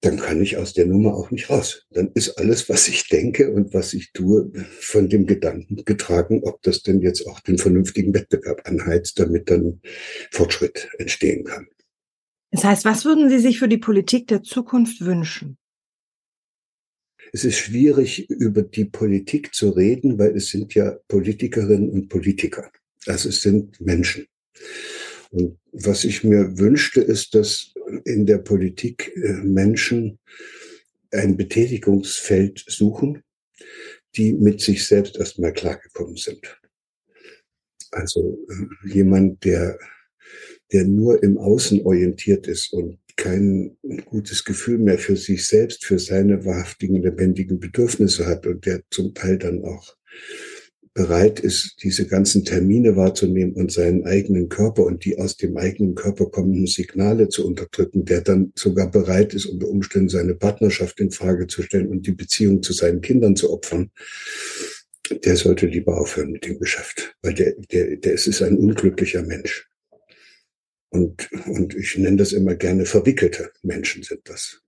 dann 0.00 0.18
kann 0.18 0.40
ich 0.40 0.56
aus 0.56 0.72
der 0.72 0.86
Nummer 0.86 1.14
auch 1.14 1.30
nicht 1.30 1.50
raus. 1.50 1.86
Dann 1.90 2.12
ist 2.14 2.38
alles, 2.38 2.68
was 2.68 2.86
ich 2.86 3.08
denke 3.08 3.50
und 3.50 3.74
was 3.74 3.92
ich 3.92 4.12
tue, 4.12 4.52
von 4.78 5.08
dem 5.08 5.26
Gedanken 5.26 5.84
getragen, 5.84 6.42
ob 6.44 6.62
das 6.62 6.82
denn 6.82 7.00
jetzt 7.00 7.26
auch 7.26 7.40
den 7.40 7.58
vernünftigen 7.58 8.14
Wettbewerb 8.14 8.68
anheizt, 8.68 9.18
damit 9.18 9.50
dann 9.50 9.80
Fortschritt 10.30 10.88
entstehen 10.98 11.44
kann. 11.44 11.66
Das 12.52 12.62
heißt, 12.62 12.84
was 12.84 13.04
würden 13.04 13.28
Sie 13.28 13.38
sich 13.38 13.58
für 13.58 13.68
die 13.68 13.78
Politik 13.78 14.28
der 14.28 14.42
Zukunft 14.42 15.00
wünschen? 15.00 15.58
Es 17.32 17.44
ist 17.44 17.56
schwierig, 17.56 18.30
über 18.30 18.62
die 18.62 18.84
Politik 18.84 19.54
zu 19.54 19.70
reden, 19.70 20.18
weil 20.18 20.36
es 20.36 20.48
sind 20.48 20.74
ja 20.74 20.92
Politikerinnen 21.08 21.90
und 21.90 22.08
Politiker. 22.08 22.70
Also 23.06 23.28
es 23.28 23.42
sind 23.42 23.80
Menschen. 23.80 24.26
Und 25.30 25.58
was 25.72 26.04
ich 26.04 26.24
mir 26.24 26.58
wünschte, 26.58 27.00
ist, 27.00 27.34
dass 27.34 27.72
in 28.04 28.26
der 28.26 28.38
Politik 28.38 29.12
äh, 29.16 29.32
Menschen 29.42 30.18
ein 31.12 31.36
Betätigungsfeld 31.36 32.64
suchen, 32.66 33.22
die 34.16 34.32
mit 34.32 34.60
sich 34.60 34.86
selbst 34.86 35.16
erstmal 35.16 35.52
klargekommen 35.52 36.16
sind. 36.16 36.58
Also 37.90 38.38
äh, 38.48 38.88
jemand, 38.92 39.44
der, 39.44 39.78
der 40.72 40.84
nur 40.84 41.22
im 41.22 41.38
Außen 41.38 41.82
orientiert 41.82 42.46
ist 42.46 42.72
und 42.72 42.98
kein 43.16 43.76
gutes 44.04 44.44
Gefühl 44.44 44.78
mehr 44.78 44.98
für 44.98 45.16
sich 45.16 45.46
selbst, 45.46 45.84
für 45.84 45.98
seine 45.98 46.44
wahrhaftigen, 46.44 47.02
lebendigen 47.02 47.58
Bedürfnisse 47.58 48.26
hat 48.26 48.46
und 48.46 48.66
der 48.66 48.82
zum 48.90 49.14
Teil 49.14 49.38
dann 49.38 49.64
auch 49.64 49.96
bereit 50.96 51.40
ist, 51.40 51.76
diese 51.82 52.06
ganzen 52.06 52.44
Termine 52.44 52.96
wahrzunehmen 52.96 53.52
und 53.52 53.70
seinen 53.70 54.06
eigenen 54.06 54.48
Körper 54.48 54.84
und 54.84 55.04
die 55.04 55.18
aus 55.18 55.36
dem 55.36 55.58
eigenen 55.58 55.94
Körper 55.94 56.26
kommenden 56.26 56.66
Signale 56.66 57.28
zu 57.28 57.46
unterdrücken, 57.46 58.06
der 58.06 58.22
dann 58.22 58.52
sogar 58.56 58.90
bereit 58.90 59.34
ist, 59.34 59.44
unter 59.44 59.68
Umständen 59.68 60.08
seine 60.08 60.34
Partnerschaft 60.34 60.98
in 60.98 61.10
Frage 61.10 61.46
zu 61.48 61.62
stellen 61.62 61.88
und 61.88 62.06
die 62.06 62.12
Beziehung 62.12 62.62
zu 62.62 62.72
seinen 62.72 63.02
Kindern 63.02 63.36
zu 63.36 63.52
opfern, 63.52 63.90
der 65.24 65.36
sollte 65.36 65.66
lieber 65.66 66.00
aufhören 66.00 66.32
mit 66.32 66.46
dem 66.46 66.58
Geschäft, 66.58 67.14
weil 67.22 67.34
der, 67.34 67.54
der, 67.70 67.96
der 67.96 68.14
ist 68.14 68.42
ein 68.42 68.56
unglücklicher 68.56 69.22
Mensch. 69.22 69.68
Und, 70.90 71.30
und 71.46 71.74
ich 71.74 71.96
nenne 71.98 72.16
das 72.16 72.32
immer 72.32 72.54
gerne 72.54 72.86
verwickelte 72.86 73.52
Menschen 73.62 74.02
sind 74.02 74.20
das. 74.24 74.62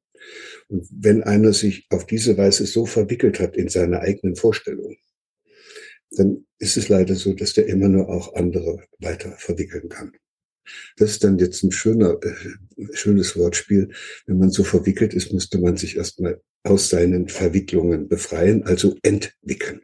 Und 0.68 0.86
wenn 0.90 1.22
einer 1.22 1.52
sich 1.52 1.86
auf 1.90 2.06
diese 2.06 2.36
Weise 2.36 2.66
so 2.66 2.86
verwickelt 2.86 3.40
hat 3.40 3.56
in 3.56 3.68
seine 3.68 4.00
eigenen 4.00 4.36
Vorstellungen, 4.36 4.98
dann 6.10 6.46
ist 6.58 6.76
es 6.76 6.88
leider 6.88 7.14
so, 7.14 7.32
dass 7.34 7.54
der 7.54 7.66
immer 7.66 7.88
nur 7.88 8.08
auch 8.08 8.34
andere 8.34 8.84
weiter 8.98 9.32
verwickeln 9.38 9.88
kann. 9.88 10.12
Das 10.96 11.10
ist 11.10 11.24
dann 11.24 11.38
jetzt 11.38 11.62
ein 11.62 11.72
schöner, 11.72 12.18
äh, 12.22 12.86
schönes 12.92 13.36
Wortspiel. 13.36 13.90
Wenn 14.26 14.38
man 14.38 14.50
so 14.50 14.64
verwickelt 14.64 15.14
ist, 15.14 15.32
müsste 15.32 15.58
man 15.58 15.76
sich 15.76 15.96
erstmal 15.96 16.42
aus 16.62 16.90
seinen 16.90 17.28
Verwicklungen 17.28 18.08
befreien, 18.08 18.64
also 18.64 18.96
entwickeln. 19.02 19.80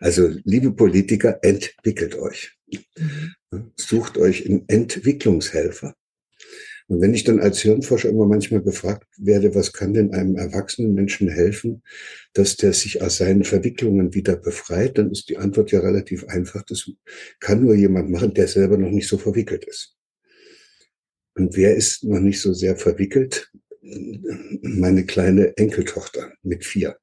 Also, 0.00 0.30
liebe 0.44 0.72
Politiker, 0.72 1.38
entwickelt 1.42 2.14
euch. 2.16 2.56
Mhm. 2.66 3.35
Sucht 3.76 4.18
euch 4.18 4.46
einen 4.46 4.64
Entwicklungshelfer. 4.68 5.94
Und 6.88 7.00
wenn 7.00 7.14
ich 7.14 7.24
dann 7.24 7.40
als 7.40 7.60
Hirnforscher 7.60 8.08
immer 8.08 8.26
manchmal 8.26 8.62
gefragt 8.62 9.08
werde, 9.16 9.54
was 9.54 9.72
kann 9.72 9.92
denn 9.92 10.14
einem 10.14 10.36
erwachsenen 10.36 10.94
Menschen 10.94 11.28
helfen, 11.28 11.82
dass 12.32 12.56
der 12.56 12.72
sich 12.72 13.02
aus 13.02 13.16
seinen 13.16 13.42
Verwicklungen 13.42 14.14
wieder 14.14 14.36
befreit, 14.36 14.98
dann 14.98 15.10
ist 15.10 15.28
die 15.28 15.38
Antwort 15.38 15.72
ja 15.72 15.80
relativ 15.80 16.24
einfach. 16.26 16.62
Das 16.62 16.88
kann 17.40 17.64
nur 17.64 17.74
jemand 17.74 18.10
machen, 18.10 18.34
der 18.34 18.46
selber 18.46 18.76
noch 18.76 18.90
nicht 18.90 19.08
so 19.08 19.18
verwickelt 19.18 19.64
ist. 19.64 19.96
Und 21.34 21.56
wer 21.56 21.74
ist 21.76 22.04
noch 22.04 22.20
nicht 22.20 22.40
so 22.40 22.52
sehr 22.54 22.76
verwickelt? 22.76 23.50
Meine 24.62 25.04
kleine 25.04 25.56
Enkeltochter 25.56 26.32
mit 26.42 26.64
vier. 26.64 26.96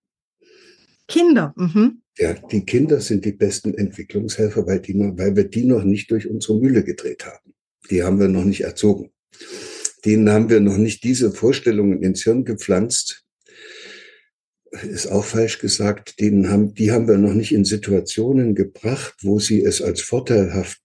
Kinder. 1.13 1.53
Mhm. 1.55 2.01
Ja, 2.17 2.33
die 2.33 2.65
Kinder 2.65 2.99
sind 2.99 3.25
die 3.25 3.31
besten 3.31 3.73
Entwicklungshelfer, 3.73 4.67
weil, 4.67 4.79
die, 4.79 4.93
weil 4.97 5.35
wir 5.35 5.45
die 5.45 5.65
noch 5.65 5.83
nicht 5.83 6.11
durch 6.11 6.29
unsere 6.29 6.59
Mühle 6.59 6.83
gedreht 6.83 7.25
haben. 7.25 7.53
Die 7.89 8.03
haben 8.03 8.19
wir 8.19 8.27
noch 8.27 8.45
nicht 8.45 8.61
erzogen 8.61 9.09
denen 10.05 10.29
haben 10.29 10.49
wir 10.49 10.59
noch 10.59 10.77
nicht 10.77 11.03
diese 11.03 11.31
Vorstellungen 11.31 12.01
ins 12.03 12.23
Hirn 12.23 12.45
gepflanzt. 12.45 13.25
Ist 14.83 15.07
auch 15.07 15.23
falsch 15.23 15.59
gesagt. 15.59 16.19
Denen 16.19 16.49
haben, 16.49 16.73
die 16.73 16.91
haben 16.91 17.07
wir 17.07 17.17
noch 17.17 17.33
nicht 17.33 17.53
in 17.53 17.63
Situationen 17.63 18.55
gebracht, 18.55 19.15
wo 19.21 19.39
sie 19.39 19.63
es 19.63 19.81
als 19.81 20.01
vorteilhaft 20.01 20.79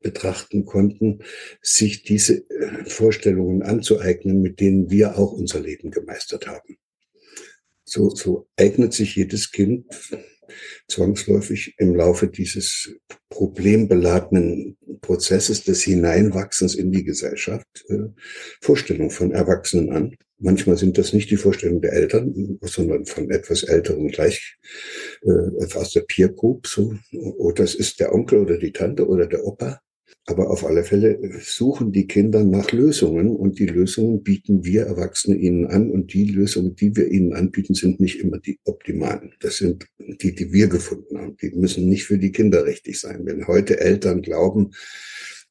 betrachten 0.00 0.64
konnten, 0.64 1.20
sich 1.60 2.02
diese 2.02 2.38
äh, 2.50 2.84
Vorstellungen 2.84 3.62
anzueignen, 3.62 4.42
mit 4.42 4.58
denen 4.58 4.90
wir 4.90 5.16
auch 5.16 5.32
unser 5.32 5.60
Leben 5.60 5.92
gemeistert 5.92 6.48
haben. 6.48 6.76
So, 7.92 8.08
so 8.08 8.48
eignet 8.56 8.94
sich 8.94 9.16
jedes 9.16 9.52
Kind 9.52 9.84
zwangsläufig 10.88 11.74
im 11.76 11.94
Laufe 11.94 12.26
dieses 12.26 12.94
problembeladenen 13.28 14.78
Prozesses 15.02 15.64
des 15.64 15.82
Hineinwachsens 15.82 16.74
in 16.74 16.90
die 16.90 17.04
Gesellschaft 17.04 17.84
äh, 17.88 18.08
Vorstellungen 18.62 19.10
von 19.10 19.32
Erwachsenen 19.32 19.90
an. 19.90 20.16
Manchmal 20.38 20.78
sind 20.78 20.96
das 20.96 21.12
nicht 21.12 21.30
die 21.30 21.36
Vorstellungen 21.36 21.82
der 21.82 21.92
Eltern, 21.92 22.58
sondern 22.62 23.04
von 23.04 23.30
etwas 23.30 23.62
Älteren 23.62 24.08
gleich 24.08 24.56
äh, 25.20 25.74
aus 25.74 25.92
der 25.92 26.00
Peer 26.08 26.30
Group. 26.30 26.66
So. 26.68 26.94
Oder 27.12 27.64
es 27.64 27.74
ist 27.74 28.00
der 28.00 28.14
Onkel 28.14 28.38
oder 28.38 28.56
die 28.56 28.72
Tante 28.72 29.06
oder 29.06 29.26
der 29.26 29.44
Opa. 29.44 29.82
Aber 30.26 30.50
auf 30.50 30.64
alle 30.64 30.84
Fälle 30.84 31.18
suchen 31.40 31.92
die 31.92 32.06
Kinder 32.06 32.44
nach 32.44 32.70
Lösungen 32.70 33.34
und 33.34 33.58
die 33.58 33.66
Lösungen 33.66 34.22
bieten 34.22 34.64
wir 34.64 34.82
Erwachsene 34.82 35.36
ihnen 35.36 35.66
an 35.66 35.90
und 35.90 36.12
die 36.14 36.26
Lösungen, 36.26 36.76
die 36.76 36.94
wir 36.94 37.10
ihnen 37.10 37.32
anbieten, 37.32 37.74
sind 37.74 37.98
nicht 38.00 38.20
immer 38.20 38.38
die 38.38 38.60
optimalen. 38.64 39.34
Das 39.40 39.56
sind 39.56 39.86
die, 39.98 40.34
die 40.34 40.52
wir 40.52 40.68
gefunden 40.68 41.18
haben. 41.18 41.36
Die 41.38 41.50
müssen 41.50 41.88
nicht 41.88 42.04
für 42.04 42.18
die 42.18 42.30
Kinder 42.30 42.64
richtig 42.64 43.00
sein. 43.00 43.26
Wenn 43.26 43.48
heute 43.48 43.80
Eltern 43.80 44.22
glauben, 44.22 44.72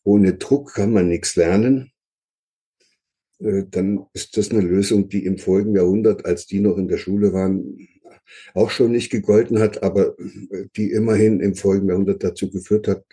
ohne 0.03 0.36
Druck 0.36 0.74
kann 0.74 0.94
man 0.94 1.10
nichts 1.10 1.36
lernen, 1.36 1.91
äh, 3.39 3.63
dann 3.70 4.06
ist 4.13 4.38
das 4.38 4.51
eine 4.51 4.62
Lösung, 4.62 5.10
die 5.10 5.25
im 5.25 5.38
vorigen 5.38 5.75
Jahrhundert, 5.75 6.25
als 6.25 6.46
die 6.46 6.60
noch 6.60 6.77
in 6.77 6.88
der 6.88 6.98
Schule 6.98 7.34
waren, 7.34 7.77
auch 8.54 8.70
schon 8.70 8.92
nicht 8.92 9.12
gegolten 9.12 9.60
hat, 9.60 9.84
aber 9.84 10.16
die 10.76 10.92
immerhin 10.92 11.40
im 11.40 11.56
folgenden 11.56 11.90
Jahrhundert 11.90 12.24
dazu 12.24 12.50
geführt 12.50 12.88
hat, 12.88 13.04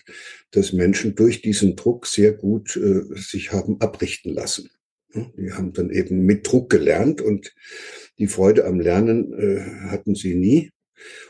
dass 0.50 0.72
Menschen 0.72 1.14
durch 1.14 1.42
diesen 1.42 1.76
Druck 1.76 2.06
sehr 2.06 2.32
gut 2.32 2.76
äh, 2.76 3.02
sich 3.14 3.52
haben 3.52 3.80
abrichten 3.80 4.32
lassen. 4.32 4.70
Die 5.14 5.52
haben 5.52 5.72
dann 5.72 5.90
eben 5.90 6.26
mit 6.26 6.50
Druck 6.50 6.70
gelernt 6.70 7.20
und 7.20 7.54
die 8.18 8.26
Freude 8.26 8.66
am 8.66 8.78
Lernen 8.78 9.32
äh, 9.32 9.60
hatten 9.88 10.14
sie 10.14 10.34
nie. 10.34 10.70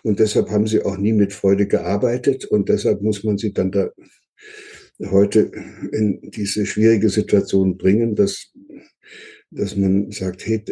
Und 0.03 0.19
deshalb 0.19 0.51
haben 0.51 0.67
sie 0.67 0.83
auch 0.83 0.97
nie 0.97 1.13
mit 1.13 1.33
Freude 1.33 1.67
gearbeitet 1.67 2.45
und 2.47 2.69
deshalb 2.69 3.03
muss 3.03 3.23
man 3.23 3.39
sie 3.39 3.53
dann 3.53 3.71
da 3.71 3.91
heute 5.11 5.53
in 5.93 6.31
diese 6.31 6.67
schwierige 6.67 7.11
Situation 7.11 7.77
bringen, 7.77 8.17
dass 8.17 8.53
dass 9.51 9.77
man 9.77 10.11
sagt, 10.11 10.47
hey, 10.47 10.63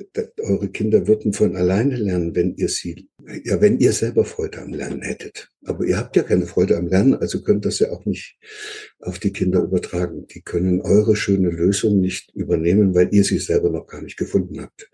eure 0.41 0.69
Kinder 0.69 1.07
würden 1.07 1.33
von 1.33 1.57
alleine 1.57 1.97
lernen, 1.97 2.35
wenn 2.35 2.55
ihr 2.57 2.69
sie, 2.69 3.09
ja, 3.45 3.61
wenn 3.61 3.79
ihr 3.79 3.93
selber 3.93 4.25
Freude 4.25 4.61
am 4.61 4.73
Lernen 4.73 5.03
hättet. 5.03 5.51
Aber 5.65 5.85
ihr 5.85 5.97
habt 5.97 6.15
ja 6.17 6.23
keine 6.23 6.47
Freude 6.47 6.77
am 6.77 6.87
Lernen, 6.87 7.15
also 7.15 7.43
könnt 7.43 7.65
das 7.65 7.79
ja 7.79 7.91
auch 7.91 8.05
nicht 8.05 8.39
auf 9.01 9.19
die 9.19 9.33
Kinder 9.33 9.63
übertragen. 9.63 10.27
Die 10.27 10.43
können 10.43 10.83
eure 10.83 11.17
schöne 11.17 11.49
Lösung 11.49 12.01
nicht 12.01 12.35
übernehmen, 12.35 12.95
weil 12.95 13.09
ihr 13.13 13.25
sie 13.25 13.39
selber 13.39 13.71
noch 13.71 13.87
gar 13.87 14.03
nicht 14.03 14.19
gefunden 14.19 14.61
habt. 14.61 14.91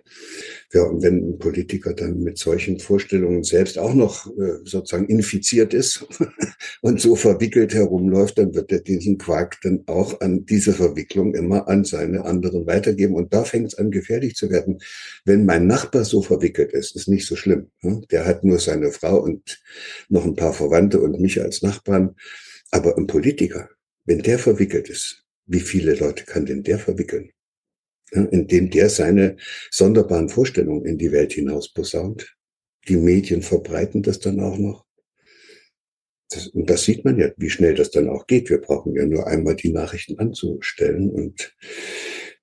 Ja, 0.75 0.85
und 0.85 1.02
wenn 1.02 1.33
ein 1.33 1.38
Politiker 1.38 1.93
dann 1.93 2.21
mit 2.21 2.38
solchen 2.38 2.81
Vorstellungen 2.81 3.45
selbst 3.45 3.79
auch 3.79 3.93
noch 3.93 4.26
äh, 4.38 4.61
sozusagen 4.64 5.07
infiziert 5.07 5.75
ist 5.75 6.07
und 6.81 6.99
so 6.99 7.14
verwickelt 7.14 7.75
herumläuft, 7.75 8.38
dann 8.38 8.55
wird 8.55 8.73
er 8.73 8.81
diesen 8.81 9.19
Quark 9.19 9.59
dann 9.62 9.83
auch 9.87 10.23
an 10.23 10.47
diese 10.47 10.73
Verwicklung 10.73 11.35
immer 11.35 11.69
an 11.69 11.85
seine 11.85 12.25
anderen 12.25 12.67
weitergeben. 12.67 13.14
Und 13.17 13.35
da 13.35 13.45
fängt 13.45 13.67
es 13.67 13.75
an, 13.75 13.91
gefährlich 13.91 14.35
zu 14.35 14.49
werden. 14.49 14.79
Wenn 15.26 15.45
mein 15.45 15.67
Nachbar 15.67 16.07
so 16.07 16.23
verwickelt 16.23 16.73
ist, 16.73 16.97
ist 16.97 17.07
nicht 17.07 17.26
so 17.26 17.37
schlimm. 17.37 17.71
Ne? 17.83 18.00
Der 18.11 18.25
hat 18.25 18.43
nur 18.43 18.59
seine 18.59 18.93
Frau 18.93 19.21
und 19.21 19.61
noch 20.09 20.25
ein 20.25 20.37
paar 20.37 20.55
Verwandte 20.55 21.02
und 21.02 21.21
mich 21.21 21.43
als 21.43 21.61
Nachbarn. 21.61 22.17
Aber 22.71 22.97
ein 22.97 23.07
Politiker, 23.07 23.69
wenn 24.07 24.23
der 24.23 24.38
verwickelt 24.38 24.88
ist, 24.88 25.26
wie 25.45 25.61
viele 25.61 25.95
Leute 25.95 26.25
kann 26.25 26.47
denn 26.47 26.62
der 26.62 26.79
verwickeln? 26.79 27.31
Indem 28.12 28.71
der 28.71 28.88
seine 28.90 29.37
sonderbaren 29.71 30.28
Vorstellungen 30.28 30.85
in 30.85 30.99
die 30.99 31.12
Welt 31.12 31.33
hinaus 31.33 31.73
posaunt. 31.73 32.37
Die 32.88 32.97
Medien 32.97 33.42
verbreiten 33.42 34.02
das 34.02 34.19
dann 34.21 34.40
auch 34.40 34.59
noch. 34.59 34.85
Das, 36.31 36.49
und 36.49 36.69
das 36.69 36.85
sieht 36.85 37.04
man 37.04 37.19
ja, 37.19 37.31
wie 37.37 37.50
schnell 37.50 37.75
das 37.75 37.90
dann 37.90 38.09
auch 38.09 38.26
geht. 38.26 38.50
Wir 38.50 38.61
brauchen 38.61 38.95
ja 38.95 39.07
nur 39.07 39.26
einmal 39.26 39.54
die 39.54 39.71
Nachrichten 39.71 40.19
anzustellen 40.19 41.11
und 41.11 41.54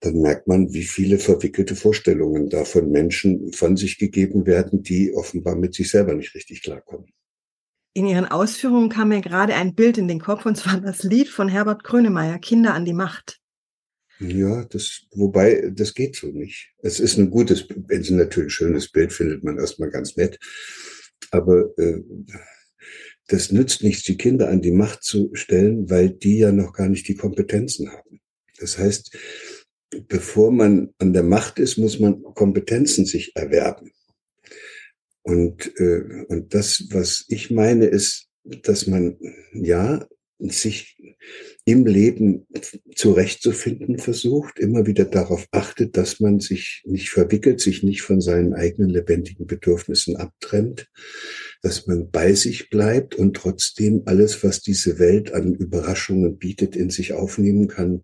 dann 0.02 0.22
merkt 0.22 0.48
man, 0.48 0.74
wie 0.74 0.84
viele 0.84 1.20
verwickelte 1.20 1.76
Vorstellungen 1.76 2.50
da 2.50 2.64
von 2.64 2.90
Menschen 2.90 3.52
von 3.52 3.76
sich 3.76 3.98
gegeben 3.98 4.46
werden, 4.46 4.82
die 4.82 5.14
offenbar 5.14 5.56
mit 5.56 5.74
sich 5.74 5.90
selber 5.90 6.14
nicht 6.14 6.36
richtig 6.36 6.62
klarkommen. 6.62 7.12
In 7.94 8.06
Ihren 8.06 8.26
Ausführungen 8.26 8.90
kam 8.90 9.10
mir 9.10 9.22
gerade 9.22 9.56
ein 9.56 9.76
Bild 9.76 9.98
in 9.98 10.08
den 10.08 10.20
Kopf, 10.22 10.46
und 10.46 10.56
zwar 10.56 10.80
das 10.80 11.04
Lied 11.04 11.28
von 11.28 11.50
Herbert 11.50 11.84
Grönemeyer, 11.84 12.40
Kinder 12.40 12.74
an 12.74 12.86
die 12.86 12.94
Macht. 12.94 13.42
Ja, 14.20 14.66
das, 14.66 15.08
wobei, 15.12 15.72
das 15.74 15.94
geht 15.94 16.16
so 16.18 16.28
nicht. 16.28 16.74
Es 16.82 17.00
ist 17.00 17.18
ein 17.18 17.30
gutes, 17.30 17.66
wenn 17.70 18.04
Sie 18.04 18.14
natürlich 18.14 18.54
schönes 18.54 18.92
Bild 18.92 19.14
findet 19.14 19.44
man 19.44 19.58
erstmal 19.58 19.90
ganz 19.90 20.18
nett. 20.18 20.38
Aber 21.32 21.72
äh, 21.78 22.02
das 23.28 23.52
nützt 23.52 23.82
nichts, 23.84 24.04
die 24.04 24.18
Kinder 24.18 24.50
an 24.50 24.62
die 24.62 24.72
Macht 24.72 25.04
zu 25.04 25.30
stellen, 25.34 25.90
weil 25.90 26.10
die 26.10 26.40
ja 26.40 26.52
noch 26.52 26.74
gar 26.74 26.90
nicht 26.90 27.08
die 27.08 27.16
Kompetenzen 27.16 27.92
haben. 27.92 28.20
Das 28.60 28.78
heißt, 28.78 29.18
bevor 30.08 30.52
man 30.52 30.94
an 30.98 31.14
der 31.14 31.24
Macht 31.24 31.60
ist, 31.60 31.78
muss 31.78 32.00
man 32.00 32.22
Kompetenzen 32.22 33.06
sich 33.06 33.36
erwerben. 33.36 33.92
Und, 35.22 35.72
äh, 35.80 36.26
und 36.28 36.54
das, 36.54 36.88
was 36.92 37.26
ich 37.30 37.52
meine, 37.52 37.86
ist, 37.86 38.28
dass 38.44 38.88
man 38.88 39.18
ja 39.54 40.06
sich 40.40 40.98
im 41.66 41.86
Leben 41.86 42.48
zurechtzufinden 42.96 44.00
versucht, 44.00 44.58
immer 44.58 44.86
wieder 44.86 45.06
darauf 45.06 45.48
achtet, 45.52 45.98
dass 45.98 46.20
man 46.20 46.40
sich 46.40 46.82
nicht 46.86 47.10
verwickelt, 47.10 47.60
sich 47.60 47.84
nicht 47.84 48.02
von 48.02 48.22
seinen 48.22 48.54
eigenen 48.54 48.90
lebendigen 48.90 49.46
Bedürfnissen 49.46 50.16
abtrennt, 50.16 50.90
dass 51.62 51.88
man 51.88 52.10
bei 52.10 52.34
sich 52.34 52.70
bleibt 52.70 53.16
und 53.16 53.36
trotzdem 53.36 54.04
alles, 54.06 54.44
was 54.44 54.62
diese 54.62 54.98
Welt 54.98 55.34
an 55.34 55.54
Überraschungen 55.54 56.38
bietet, 56.38 56.76
in 56.76 56.90
sich 56.90 57.14
aufnehmen 57.14 57.68
kann 57.68 58.04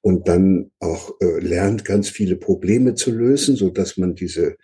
und 0.00 0.28
dann 0.28 0.70
auch 0.80 1.14
äh, 1.20 1.40
lernt, 1.40 1.84
ganz 1.84 2.08
viele 2.08 2.36
Probleme 2.36 2.94
zu 2.94 3.12
lösen, 3.12 3.56
so 3.56 3.70
dass 3.70 3.96
man 3.96 4.14
diese 4.14 4.56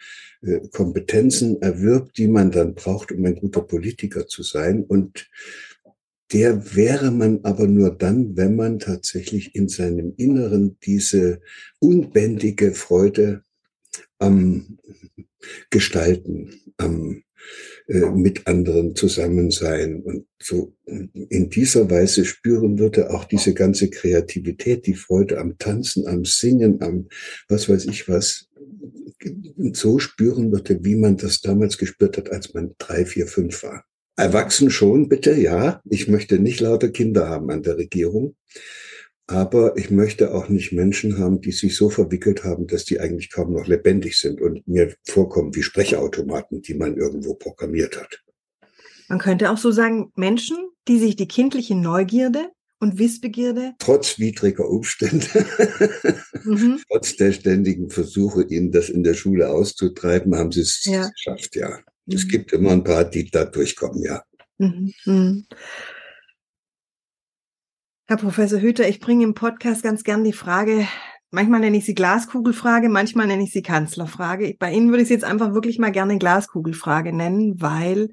äh, 0.43 0.61
Kompetenzen 0.71 1.63
erwirbt, 1.63 2.19
die 2.19 2.29
man 2.29 2.51
dann 2.51 2.75
braucht, 2.75 3.13
um 3.13 3.25
ein 3.25 3.37
guter 3.37 3.63
Politiker 3.63 4.27
zu 4.27 4.43
sein 4.43 4.85
und 4.85 5.29
der 6.33 6.75
wäre 6.75 7.11
man 7.11 7.41
aber 7.43 7.67
nur 7.67 7.91
dann, 7.91 8.37
wenn 8.37 8.57
man 8.57 8.79
tatsächlich 8.79 9.55
in 9.55 9.69
seinem 9.69 10.15
Inneren 10.17 10.79
diese 10.85 11.41
unbändige 11.79 12.73
Freude 12.73 13.43
am 14.19 14.79
Gestalten, 15.71 16.55
am 16.77 17.23
äh, 17.89 18.11
mit 18.11 18.47
anderen 18.47 18.95
zusammen 18.95 19.51
sein 19.51 20.03
und 20.03 20.27
so 20.41 20.75
in 20.87 21.51
dieser 21.51 21.91
Weise 21.91 22.25
spüren 22.25 22.79
würde, 22.79 23.11
auch 23.11 23.25
diese 23.25 23.53
ganze 23.55 23.91
Kreativität, 23.91 24.87
die 24.87 24.95
Freude 24.95 25.39
am 25.39 25.59
Tanzen, 25.59 26.07
am 26.07 26.25
Singen, 26.25 26.81
am 26.81 27.09
was 27.49 27.69
weiß 27.69 27.87
ich 27.87 28.09
was, 28.09 28.49
so 29.73 29.99
spüren 29.99 30.53
würde, 30.53 30.85
wie 30.85 30.97
man 30.97 31.17
das 31.17 31.41
damals 31.41 31.77
gespürt 31.77 32.17
hat, 32.17 32.31
als 32.31 32.55
man 32.55 32.75
drei, 32.79 33.05
vier, 33.05 33.27
fünf 33.27 33.63
war. 33.63 33.85
Erwachsen 34.17 34.71
schon, 34.71 35.09
bitte, 35.09 35.35
ja. 35.35 35.81
Ich 35.89 36.09
möchte 36.09 36.39
nicht 36.39 36.61
lauter 36.61 36.91
Kinder 36.91 37.29
haben 37.29 37.51
an 37.51 37.63
der 37.63 37.77
Regierung. 37.79 38.37
Aber 39.27 39.77
ich 39.79 39.91
möchte 39.91 40.35
auch 40.35 40.49
nicht 40.49 40.73
Menschen 40.73 41.19
haben, 41.19 41.41
die 41.41 41.53
sich 41.53 41.77
so 41.77 41.89
verwickelt 41.89 42.45
haben, 42.45 42.67
dass 42.67 42.85
die 42.85 43.01
eigentlich 43.01 43.31
kaum 43.31 43.53
noch 43.53 43.67
lebendig 43.67 44.19
sind 44.19 44.41
und 44.41 44.67
mir 44.67 44.95
vorkommen 45.05 45.55
wie 45.55 45.63
Sprechautomaten, 45.63 46.61
die 46.61 46.75
man 46.75 46.97
irgendwo 46.97 47.35
programmiert 47.35 47.99
hat. 47.99 48.23
Man 49.09 49.19
könnte 49.19 49.51
auch 49.51 49.59
so 49.59 49.71
sagen, 49.71 50.13
Menschen, 50.17 50.57
die 50.89 50.99
sich 50.99 51.17
die 51.17 51.29
kindliche 51.29 51.75
Neugierde 51.75 52.51
und 52.81 52.99
Wissbegierde. 52.99 53.75
Trotz 53.79 54.19
widriger 54.19 54.69
Umstände, 54.69 55.27
mhm. 56.45 56.81
trotz 56.91 57.17
der 57.17 57.33
ständigen 57.33 57.91
Versuche, 57.91 58.43
ihnen 58.43 58.73
das 58.73 58.89
in 58.89 59.05
der 59.05 59.15
Schule 59.15 59.49
auszutreiben, 59.51 60.35
haben 60.35 60.51
sie 60.51 60.63
es 60.63 60.85
ja. 60.85 61.09
geschafft, 61.09 61.55
ja. 61.55 61.79
Mhm. 62.07 62.15
Es 62.15 62.29
gibt 62.29 62.53
immer 62.53 62.71
ein 62.71 62.85
paar, 62.85 63.05
die 63.05 63.31
da 63.31 63.45
durchkommen, 63.45 64.03
ja. 64.03 64.23
Mhm. 64.59 64.93
mhm. 65.05 65.47
Herr 68.07 68.17
Professor 68.17 68.61
Hüter, 68.61 68.89
ich 68.89 69.01
bringe 69.01 69.25
im 69.25 69.35
Podcast 69.35 69.83
ganz 69.83 70.05
gern 70.05 70.25
die 70.25 70.33
Frage, 70.35 70.87
manchmal 71.31 71.61
nenne 71.61 71.79
ich 71.79 71.87
sie 71.87 71.95
Glaskugelfrage, 71.95 72.89
manchmal 72.89 73.27
nenne 73.27 73.45
ich 73.45 73.53
sie 73.53 73.63
Kanzlerfrage. 73.63 74.55
Bei 74.59 74.71
Ihnen 74.71 74.91
würde 74.91 75.03
ich 75.03 75.09
sie 75.09 75.15
jetzt 75.15 75.25
einfach 75.25 75.55
wirklich 75.55 75.79
mal 75.79 75.93
gerne 75.93 76.19
Glaskugelfrage 76.19 77.13
nennen, 77.13 77.61
weil 77.61 78.11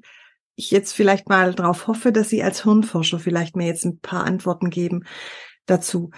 ich 0.56 0.70
jetzt 0.70 0.92
vielleicht 0.92 1.28
mal 1.28 1.54
darauf 1.54 1.86
hoffe, 1.86 2.12
dass 2.12 2.28
Sie 2.28 2.42
als 2.42 2.62
Hirnforscher 2.62 3.18
vielleicht 3.18 3.56
mir 3.56 3.66
jetzt 3.66 3.84
ein 3.84 3.98
paar 3.98 4.24
Antworten 4.24 4.70
geben 4.70 5.04
dazu. 5.66 6.10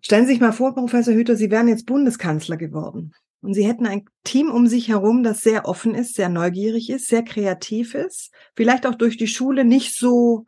Stellen 0.00 0.26
Sie 0.26 0.32
sich 0.32 0.40
mal 0.40 0.52
vor, 0.52 0.74
Professor 0.74 1.14
Hüter, 1.14 1.36
Sie 1.36 1.50
wären 1.50 1.68
jetzt 1.68 1.86
Bundeskanzler 1.86 2.56
geworden. 2.56 3.12
Und 3.42 3.54
sie 3.54 3.66
hätten 3.66 3.86
ein 3.86 4.04
Team 4.24 4.50
um 4.50 4.66
sich 4.66 4.88
herum, 4.88 5.22
das 5.22 5.40
sehr 5.40 5.66
offen 5.66 5.94
ist, 5.94 6.14
sehr 6.14 6.28
neugierig 6.28 6.90
ist, 6.90 7.06
sehr 7.06 7.22
kreativ 7.22 7.94
ist, 7.94 8.32
vielleicht 8.56 8.86
auch 8.86 8.94
durch 8.94 9.16
die 9.16 9.28
Schule 9.28 9.64
nicht 9.64 9.96
so 9.96 10.46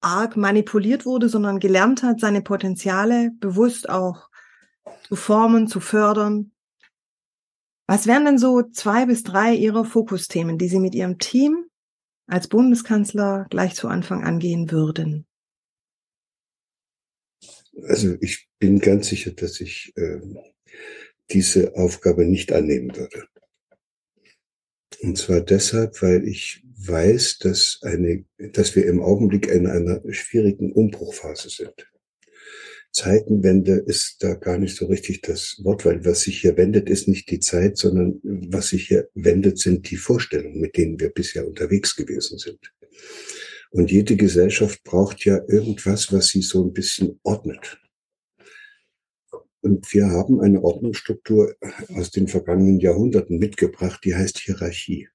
arg 0.00 0.36
manipuliert 0.36 1.06
wurde, 1.06 1.28
sondern 1.28 1.60
gelernt 1.60 2.02
hat, 2.02 2.20
seine 2.20 2.42
Potenziale 2.42 3.30
bewusst 3.38 3.88
auch 3.88 4.28
zu 5.08 5.16
formen, 5.16 5.66
zu 5.66 5.80
fördern. 5.80 6.52
Was 7.86 8.06
wären 8.06 8.24
denn 8.24 8.38
so 8.38 8.62
zwei 8.62 9.06
bis 9.06 9.22
drei 9.22 9.54
Ihrer 9.54 9.84
Fokusthemen, 9.84 10.58
die 10.58 10.68
Sie 10.68 10.80
mit 10.80 10.94
Ihrem 10.94 11.18
Team 11.18 11.66
als 12.26 12.48
Bundeskanzler 12.48 13.46
gleich 13.50 13.74
zu 13.74 13.88
Anfang 13.88 14.24
angehen 14.24 14.70
würden? 14.70 15.26
Also 17.88 18.14
ich 18.20 18.48
bin 18.58 18.78
ganz 18.78 19.08
sicher, 19.08 19.32
dass 19.32 19.60
ich 19.60 19.92
äh, 19.96 20.20
diese 21.30 21.74
Aufgabe 21.76 22.24
nicht 22.24 22.52
annehmen 22.52 22.94
würde. 22.96 23.24
Und 25.00 25.18
zwar 25.18 25.40
deshalb, 25.40 26.00
weil 26.02 26.26
ich 26.26 26.64
weiß, 26.76 27.38
dass 27.38 27.78
eine, 27.82 28.24
dass 28.38 28.76
wir 28.76 28.86
im 28.86 29.02
Augenblick 29.02 29.46
in 29.46 29.66
einer 29.66 30.00
schwierigen 30.12 30.72
Umbruchphase 30.72 31.50
sind. 31.50 31.90
Zeitenwende 32.92 33.72
ist 33.74 34.22
da 34.22 34.34
gar 34.34 34.56
nicht 34.56 34.76
so 34.76 34.86
richtig 34.86 35.20
das 35.22 35.60
Wort, 35.64 35.84
weil 35.84 36.04
was 36.04 36.20
sich 36.20 36.40
hier 36.40 36.56
wendet, 36.56 36.88
ist 36.88 37.08
nicht 37.08 37.28
die 37.28 37.40
Zeit, 37.40 37.76
sondern 37.76 38.20
was 38.22 38.68
sich 38.68 38.86
hier 38.86 39.08
wendet, 39.14 39.58
sind 39.58 39.90
die 39.90 39.96
Vorstellungen, 39.96 40.60
mit 40.60 40.76
denen 40.76 41.00
wir 41.00 41.10
bisher 41.10 41.46
unterwegs 41.46 41.96
gewesen 41.96 42.38
sind. 42.38 42.72
Und 43.70 43.90
jede 43.90 44.14
Gesellschaft 44.14 44.84
braucht 44.84 45.24
ja 45.24 45.40
irgendwas, 45.48 46.12
was 46.12 46.28
sie 46.28 46.42
so 46.42 46.64
ein 46.64 46.72
bisschen 46.72 47.18
ordnet. 47.24 47.80
Und 49.64 49.94
wir 49.94 50.10
haben 50.10 50.42
eine 50.42 50.62
Ordnungsstruktur 50.62 51.56
aus 51.96 52.10
den 52.10 52.28
vergangenen 52.28 52.80
Jahrhunderten 52.80 53.38
mitgebracht, 53.38 54.02
die 54.04 54.14
heißt 54.14 54.38
Hierarchie. 54.40 55.08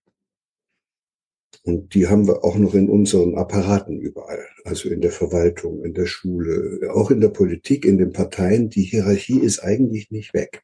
Und 1.61 1.93
die 1.93 2.07
haben 2.07 2.25
wir 2.25 2.43
auch 2.43 2.57
noch 2.57 2.73
in 2.73 2.89
unseren 2.89 3.35
Apparaten 3.35 3.99
überall, 3.99 4.43
also 4.63 4.89
in 4.89 5.01
der 5.01 5.11
Verwaltung, 5.11 5.85
in 5.85 5.93
der 5.93 6.07
Schule, 6.07 6.91
auch 6.91 7.11
in 7.11 7.21
der 7.21 7.29
Politik, 7.29 7.85
in 7.85 7.99
den 7.99 8.11
Parteien. 8.11 8.71
Die 8.71 8.81
Hierarchie 8.81 9.39
ist 9.39 9.59
eigentlich 9.59 10.09
nicht 10.09 10.33
weg. 10.33 10.63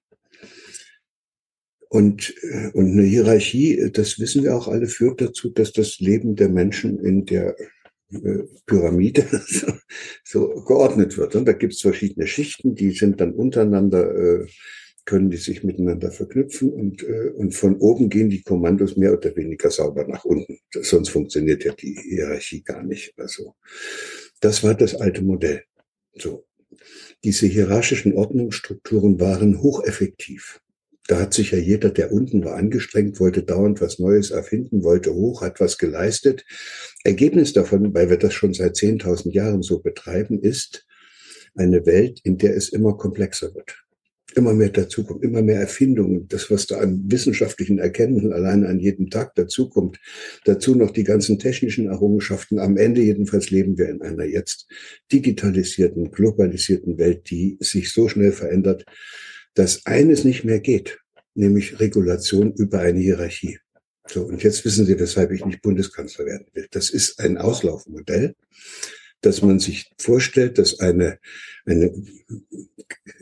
Und, 1.88 2.34
äh, 2.42 2.72
und 2.74 2.92
eine 2.92 3.04
Hierarchie, 3.04 3.92
das 3.94 4.18
wissen 4.18 4.42
wir 4.44 4.56
auch 4.56 4.68
alle, 4.68 4.88
führt 4.88 5.22
dazu, 5.22 5.50
dass 5.50 5.74
das 5.74 6.00
Leben 6.00 6.36
der 6.36 6.50
Menschen 6.50 7.00
in 7.00 7.28
der 7.28 7.56
Pyramide 8.66 9.28
so, 9.48 9.68
so 10.24 10.64
geordnet 10.66 11.18
wird. 11.18 11.36
Und 11.36 11.46
da 11.46 11.54
gibt 11.54 11.74
es 11.74 11.82
verschiedene 11.82 12.28
Schichten, 12.28 12.76
die 12.76 12.92
sind 12.92 13.20
dann 13.20 13.34
untereinander, 13.34 14.16
äh, 14.16 14.48
können 15.06 15.30
die 15.30 15.38
sich 15.38 15.64
miteinander 15.64 16.12
verknüpfen 16.12 16.72
und, 16.72 17.04
äh, 17.04 17.30
und 17.36 17.54
von 17.54 17.78
oben 17.78 18.10
gehen 18.10 18.30
die 18.30 18.42
Kommandos 18.42 18.98
mehr 18.98 19.14
oder 19.14 19.36
weniger 19.36 19.70
sauber 19.70 20.08
nach 20.08 20.26
unten. 20.26 20.58
Sonst 20.72 21.10
funktioniert 21.10 21.64
ja 21.64 21.74
die 21.74 21.98
Hierarchie 22.10 22.64
gar 22.64 22.84
nicht. 22.84 23.14
Also 23.18 23.56
das 24.40 24.64
war 24.64 24.74
das 24.74 24.96
alte 24.96 25.22
Modell. 25.22 25.64
So. 26.16 26.46
Diese 27.24 27.48
hierarchischen 27.48 28.14
Ordnungsstrukturen 28.14 29.20
waren 29.20 29.62
hocheffektiv. 29.62 30.60
Da 31.08 31.20
hat 31.20 31.34
sich 31.34 31.52
ja 31.52 31.60
jeder, 31.60 31.92
der 31.92 32.12
unten 32.12 32.44
war, 32.44 32.56
angestrengt, 32.56 33.20
wollte 33.20 33.44
dauernd 33.44 33.80
was 33.80 34.00
Neues 34.00 34.32
erfinden, 34.32 34.84
wollte 34.84 35.14
hoch, 35.14 35.42
hat 35.42 35.60
was 35.60 35.78
geleistet. 35.78 36.46
Ergebnis 37.04 37.54
davon, 37.54 37.94
weil 37.94 38.10
wir 38.10 38.18
das 38.18 38.34
schon 38.34 38.54
seit 38.54 38.76
10.000 38.76 39.32
Jahren 39.32 39.62
so 39.62 39.80
betreiben, 39.80 40.40
ist 40.40 40.86
eine 41.54 41.86
Welt, 41.86 42.22
in 42.24 42.38
der 42.38 42.56
es 42.56 42.70
immer 42.70 42.98
komplexer 42.98 43.54
wird. 43.54 43.82
Immer 44.34 44.54
mehr 44.54 44.70
dazukommt, 44.70 45.24
immer 45.24 45.42
mehr 45.44 45.62
Erfindungen, 45.62 46.28
das, 46.28 46.52
was 46.52 46.66
da 46.66 46.80
an 46.80 47.04
wissenschaftlichen 47.06 47.80
Erkenntnissen 47.80 48.34
allein 48.34 48.66
an 48.66 48.80
jedem 48.80 49.10
Tag 49.10 49.36
dazukommt. 49.36 50.00
Dazu 50.44 50.76
noch 50.76 50.92
die 50.92 51.06
ganzen 51.06 51.40
technischen 51.40 51.88
Errungenschaften. 51.88 52.60
Am 52.60 52.76
Ende 52.76 53.02
jedenfalls 53.02 53.52
leben 53.52 53.78
wir 53.78 53.88
in 53.88 54.02
einer 54.02 54.26
jetzt 54.26 54.68
digitalisierten, 55.12 56.12
globalisierten 56.12 56.98
Welt, 56.98 57.30
die 57.30 57.58
sich 57.62 57.94
so 57.94 58.10
schnell 58.10 58.34
verändert, 58.34 58.86
dass 59.56 59.86
eines 59.86 60.24
nicht 60.24 60.44
mehr 60.44 60.60
geht, 60.60 61.00
nämlich 61.34 61.80
Regulation 61.80 62.54
über 62.54 62.80
eine 62.80 63.00
Hierarchie. 63.00 63.60
So, 64.08 64.24
und 64.24 64.44
jetzt 64.44 64.64
wissen 64.66 64.86
Sie, 64.86 65.00
weshalb 65.00 65.32
ich 65.32 65.44
nicht 65.46 65.62
Bundeskanzler 65.62 66.26
werden 66.26 66.48
will. 66.54 66.68
Das 66.72 66.92
ist 66.92 67.20
ein 67.20 67.38
Auslaufmodell, 67.38 68.36
dass 69.22 69.42
man 69.42 69.60
sich 69.60 69.92
vorstellt, 70.00 70.60
dass 70.60 70.80
eine, 70.80 71.18
eine, 71.66 71.92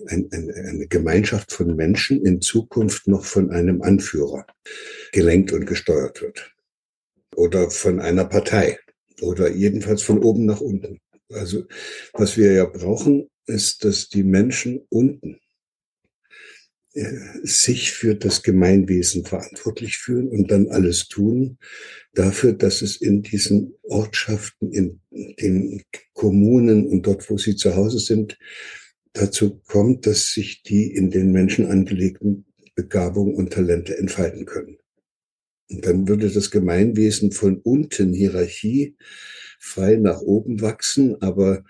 eine, 0.07 0.27
eine 0.31 0.87
Gemeinschaft 0.87 1.53
von 1.53 1.75
Menschen 1.75 2.25
in 2.25 2.41
Zukunft 2.41 3.07
noch 3.07 3.23
von 3.23 3.51
einem 3.51 3.81
Anführer 3.81 4.45
gelenkt 5.13 5.53
und 5.53 5.65
gesteuert 5.65 6.21
wird. 6.21 6.53
Oder 7.35 7.71
von 7.71 8.01
einer 8.01 8.25
Partei. 8.25 8.77
Oder 9.21 9.49
jedenfalls 9.49 10.01
von 10.01 10.19
oben 10.19 10.45
nach 10.45 10.59
unten. 10.59 10.99
Also, 11.31 11.63
was 12.11 12.35
wir 12.37 12.51
ja 12.51 12.65
brauchen, 12.65 13.29
ist, 13.45 13.85
dass 13.85 14.09
die 14.09 14.23
Menschen 14.23 14.85
unten 14.89 15.39
sich 17.43 17.91
für 17.91 18.15
das 18.15 18.43
Gemeinwesen 18.43 19.25
verantwortlich 19.25 19.97
fühlen 19.97 20.29
und 20.29 20.51
dann 20.51 20.67
alles 20.67 21.07
tun 21.07 21.57
dafür, 22.13 22.53
dass 22.53 22.83
es 22.83 22.97
in 22.97 23.23
diesen 23.23 23.73
Ortschaften, 23.81 24.71
in 24.71 24.99
den 25.11 25.81
Kommunen 26.13 26.87
und 26.87 27.07
dort, 27.07 27.29
wo 27.29 27.37
sie 27.37 27.55
zu 27.55 27.75
Hause 27.75 27.99
sind, 27.99 28.37
dazu 29.13 29.59
kommt, 29.67 30.05
dass 30.05 30.33
sich 30.33 30.61
die 30.63 30.93
in 30.93 31.09
den 31.09 31.31
Menschen 31.31 31.65
angelegten 31.65 32.45
Begabungen 32.75 33.35
und 33.35 33.53
Talente 33.53 33.97
entfalten 33.97 34.45
können. 34.45 34.77
Und 35.69 35.85
dann 35.85 36.07
würde 36.07 36.29
das 36.29 36.51
Gemeinwesen 36.51 37.31
von 37.31 37.57
unten 37.57 38.13
Hierarchie 38.13 38.95
frei 39.59 39.95
nach 39.95 40.21
oben 40.21 40.61
wachsen, 40.61 41.21
aber 41.21 41.63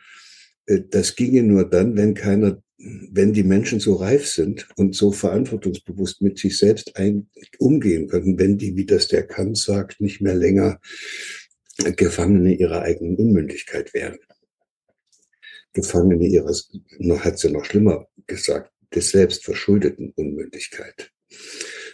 äh, 0.66 0.82
das 0.90 1.16
ginge 1.16 1.44
nur 1.44 1.70
dann, 1.70 1.96
wenn 1.96 2.14
keiner 2.14 2.63
wenn 3.12 3.34
die 3.34 3.44
Menschen 3.44 3.80
so 3.80 3.96
reif 3.96 4.28
sind 4.28 4.68
und 4.76 4.96
so 4.96 5.12
verantwortungsbewusst 5.12 6.22
mit 6.22 6.38
sich 6.38 6.58
selbst 6.58 6.98
ein, 6.98 7.30
umgehen 7.60 8.08
können, 8.08 8.38
wenn 8.38 8.58
die, 8.58 8.76
wie 8.76 8.86
das 8.86 9.08
der 9.08 9.26
Kant 9.26 9.58
sagt, 9.58 10.02
nicht 10.02 10.22
mehr 10.22 10.36
länger 10.36 10.80
Gefangene 11.96 12.54
ihrer 12.54 12.82
eigenen 12.82 13.16
Unmündigkeit 13.16 13.94
wären. 13.94 14.18
Gefangene 15.74 16.28
ihres, 16.28 16.72
noch 17.00 17.24
hat 17.24 17.40
sie 17.40 17.50
noch 17.50 17.66
schlimmer 17.66 18.08
gesagt, 18.28 18.72
des 18.94 19.10
selbstverschuldeten 19.10 20.12
Unmündigkeit. 20.16 21.12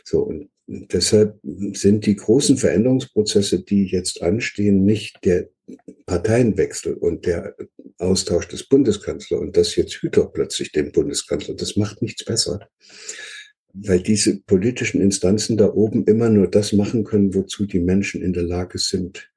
So, 0.03 0.23
und 0.23 0.49
deshalb 0.67 1.39
sind 1.73 2.05
die 2.05 2.15
großen 2.15 2.57
Veränderungsprozesse, 2.57 3.61
die 3.61 3.85
jetzt 3.85 4.21
anstehen, 4.21 4.83
nicht 4.83 5.23
der 5.23 5.49
Parteienwechsel 6.05 6.93
und 6.93 7.25
der 7.25 7.55
Austausch 7.97 8.47
des 8.47 8.67
Bundeskanzlers 8.67 9.39
und 9.39 9.57
das 9.57 9.75
jetzt 9.75 9.95
Hüter 9.95 10.25
plötzlich 10.27 10.71
den 10.71 10.91
Bundeskanzler, 10.91 11.55
das 11.55 11.75
macht 11.75 12.01
nichts 12.01 12.23
besser. 12.25 12.67
Weil 13.73 14.01
diese 14.01 14.39
politischen 14.41 15.01
Instanzen 15.01 15.57
da 15.57 15.71
oben 15.71 16.05
immer 16.05 16.29
nur 16.29 16.47
das 16.47 16.73
machen 16.73 17.03
können, 17.03 17.35
wozu 17.35 17.65
die 17.65 17.79
Menschen 17.79 18.21
in 18.21 18.33
der 18.33 18.43
Lage 18.43 18.79
sind, 18.79 19.31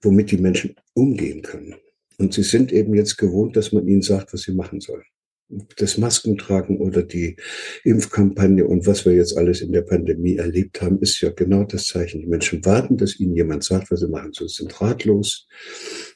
womit 0.00 0.30
die 0.30 0.38
Menschen 0.38 0.76
umgehen 0.94 1.42
können. 1.42 1.76
Und 2.16 2.34
sie 2.34 2.42
sind 2.42 2.72
eben 2.72 2.94
jetzt 2.94 3.16
gewohnt, 3.18 3.56
dass 3.56 3.72
man 3.72 3.86
ihnen 3.86 4.02
sagt, 4.02 4.32
was 4.32 4.42
sie 4.42 4.52
machen 4.52 4.80
sollen 4.80 5.04
das 5.48 5.96
Maskentragen 5.96 6.78
oder 6.78 7.02
die 7.02 7.36
Impfkampagne 7.84 8.66
und 8.66 8.86
was 8.86 9.06
wir 9.06 9.14
jetzt 9.14 9.36
alles 9.36 9.62
in 9.62 9.72
der 9.72 9.82
Pandemie 9.82 10.36
erlebt 10.36 10.82
haben, 10.82 11.00
ist 11.00 11.20
ja 11.20 11.30
genau 11.30 11.64
das 11.64 11.86
Zeichen. 11.86 12.20
Die 12.20 12.26
Menschen 12.26 12.64
warten, 12.64 12.98
dass 12.98 13.18
ihnen 13.18 13.34
jemand 13.34 13.64
sagt, 13.64 13.90
was 13.90 14.00
sie 14.00 14.08
machen 14.08 14.32
sollen, 14.32 14.48
sind 14.48 14.80
ratlos. 14.80 15.46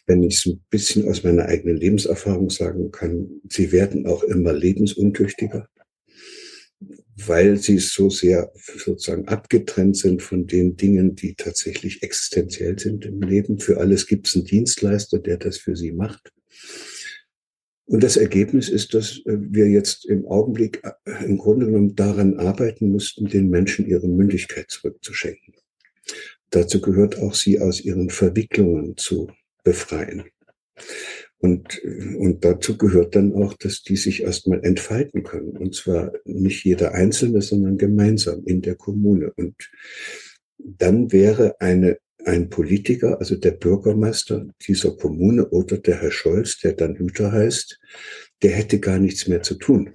Wenn 0.07 0.23
ich 0.23 0.37
es 0.37 0.47
ein 0.47 0.63
bisschen 0.69 1.09
aus 1.09 1.25
meiner 1.25 1.47
eigenen 1.47 1.79
Lebenserfahrung 1.79 2.51
sagen 2.51 2.91
kann, 2.91 3.41
sie 3.49 3.73
werden 3.73 4.07
auch 4.07 4.23
immer 4.23 4.53
lebensuntüchtiger, 4.53 5.67
weil 7.17 7.57
sie 7.57 7.79
so 7.79 8.11
sehr 8.11 8.53
sozusagen 8.55 9.29
abgetrennt 9.29 9.97
sind 9.97 10.23
von 10.23 10.47
den 10.47 10.77
Dingen, 10.77 11.15
die 11.15 11.35
tatsächlich 11.37 12.03
existenziell 12.03 12.79
sind 12.79 13.07
im 13.07 13.23
Leben. 13.23 13.61
Für 13.61 13.79
alles 13.79 14.07
gibt 14.07 14.27
es 14.29 14.35
einen 14.35 14.45
Dienstleister, 14.45 15.21
der 15.21 15.39
das 15.39 15.57
für 15.57 15.75
sie 15.75 15.93
macht. 15.93 16.33
Und 17.87 18.03
das 18.03 18.17
Ergebnis 18.17 18.69
ist, 18.69 18.95
dass 18.95 19.19
äh, 19.27 19.37
wir 19.39 19.69
jetzt 19.69 20.05
im 20.07 20.27
Augenblick 20.27 20.83
äh, 21.05 21.25
im 21.25 21.39
Grunde 21.39 21.67
genommen 21.67 21.95
daran 21.95 22.39
arbeiten 22.39 22.91
müssten, 22.91 23.27
den 23.27 23.51
Menschen 23.51 23.87
ihre 23.87 24.09
Mündigkeit 24.09 24.71
zurückzuschenken. 24.71 25.55
Dazu 26.51 26.81
gehört 26.81 27.19
auch, 27.19 27.35
sie 27.35 27.61
aus 27.61 27.81
ihren 27.81 28.11
Verwicklungen 28.11 28.97
zu 28.97 29.31
befreien. 29.65 30.25
Und, 31.39 31.83
äh, 31.83 32.15
und 32.17 32.45
dazu 32.45 32.79
gehört 32.79 33.17
dann 33.17 33.35
auch, 33.35 33.55
dass 33.55 33.83
die 33.83 33.97
sich 33.97 34.23
erstmal 34.23 34.65
entfalten 34.65 35.25
können. 35.25 35.57
Und 35.57 35.75
zwar 35.75 36.13
nicht 36.25 36.65
jeder 36.65 36.95
Einzelne, 36.95 37.43
sondern 37.43 37.79
gemeinsam 37.79 38.45
in 38.47 38.63
der 38.63 38.77
Kommune. 38.77 39.33
Und 39.37 39.57
dann 40.59 41.11
wäre 41.11 41.61
eine 41.61 41.99
ein 42.25 42.49
Politiker, 42.49 43.19
also 43.19 43.37
der 43.37 43.53
Bürgermeister 43.53 44.47
dieser 44.67 44.97
Kommune 44.97 45.49
oder 45.49 45.79
der 45.79 46.01
Herr 46.01 46.11
Scholz, 46.11 46.59
der 46.61 46.75
dann 46.75 46.97
Hüter 46.97 47.33
heißt, 47.33 47.81
der 48.43 48.53
hätte 48.53 48.81
gar 48.81 48.99
nichts 48.99 49.29
mehr 49.29 49.43
zu 49.43 49.55
tun, 49.55 49.95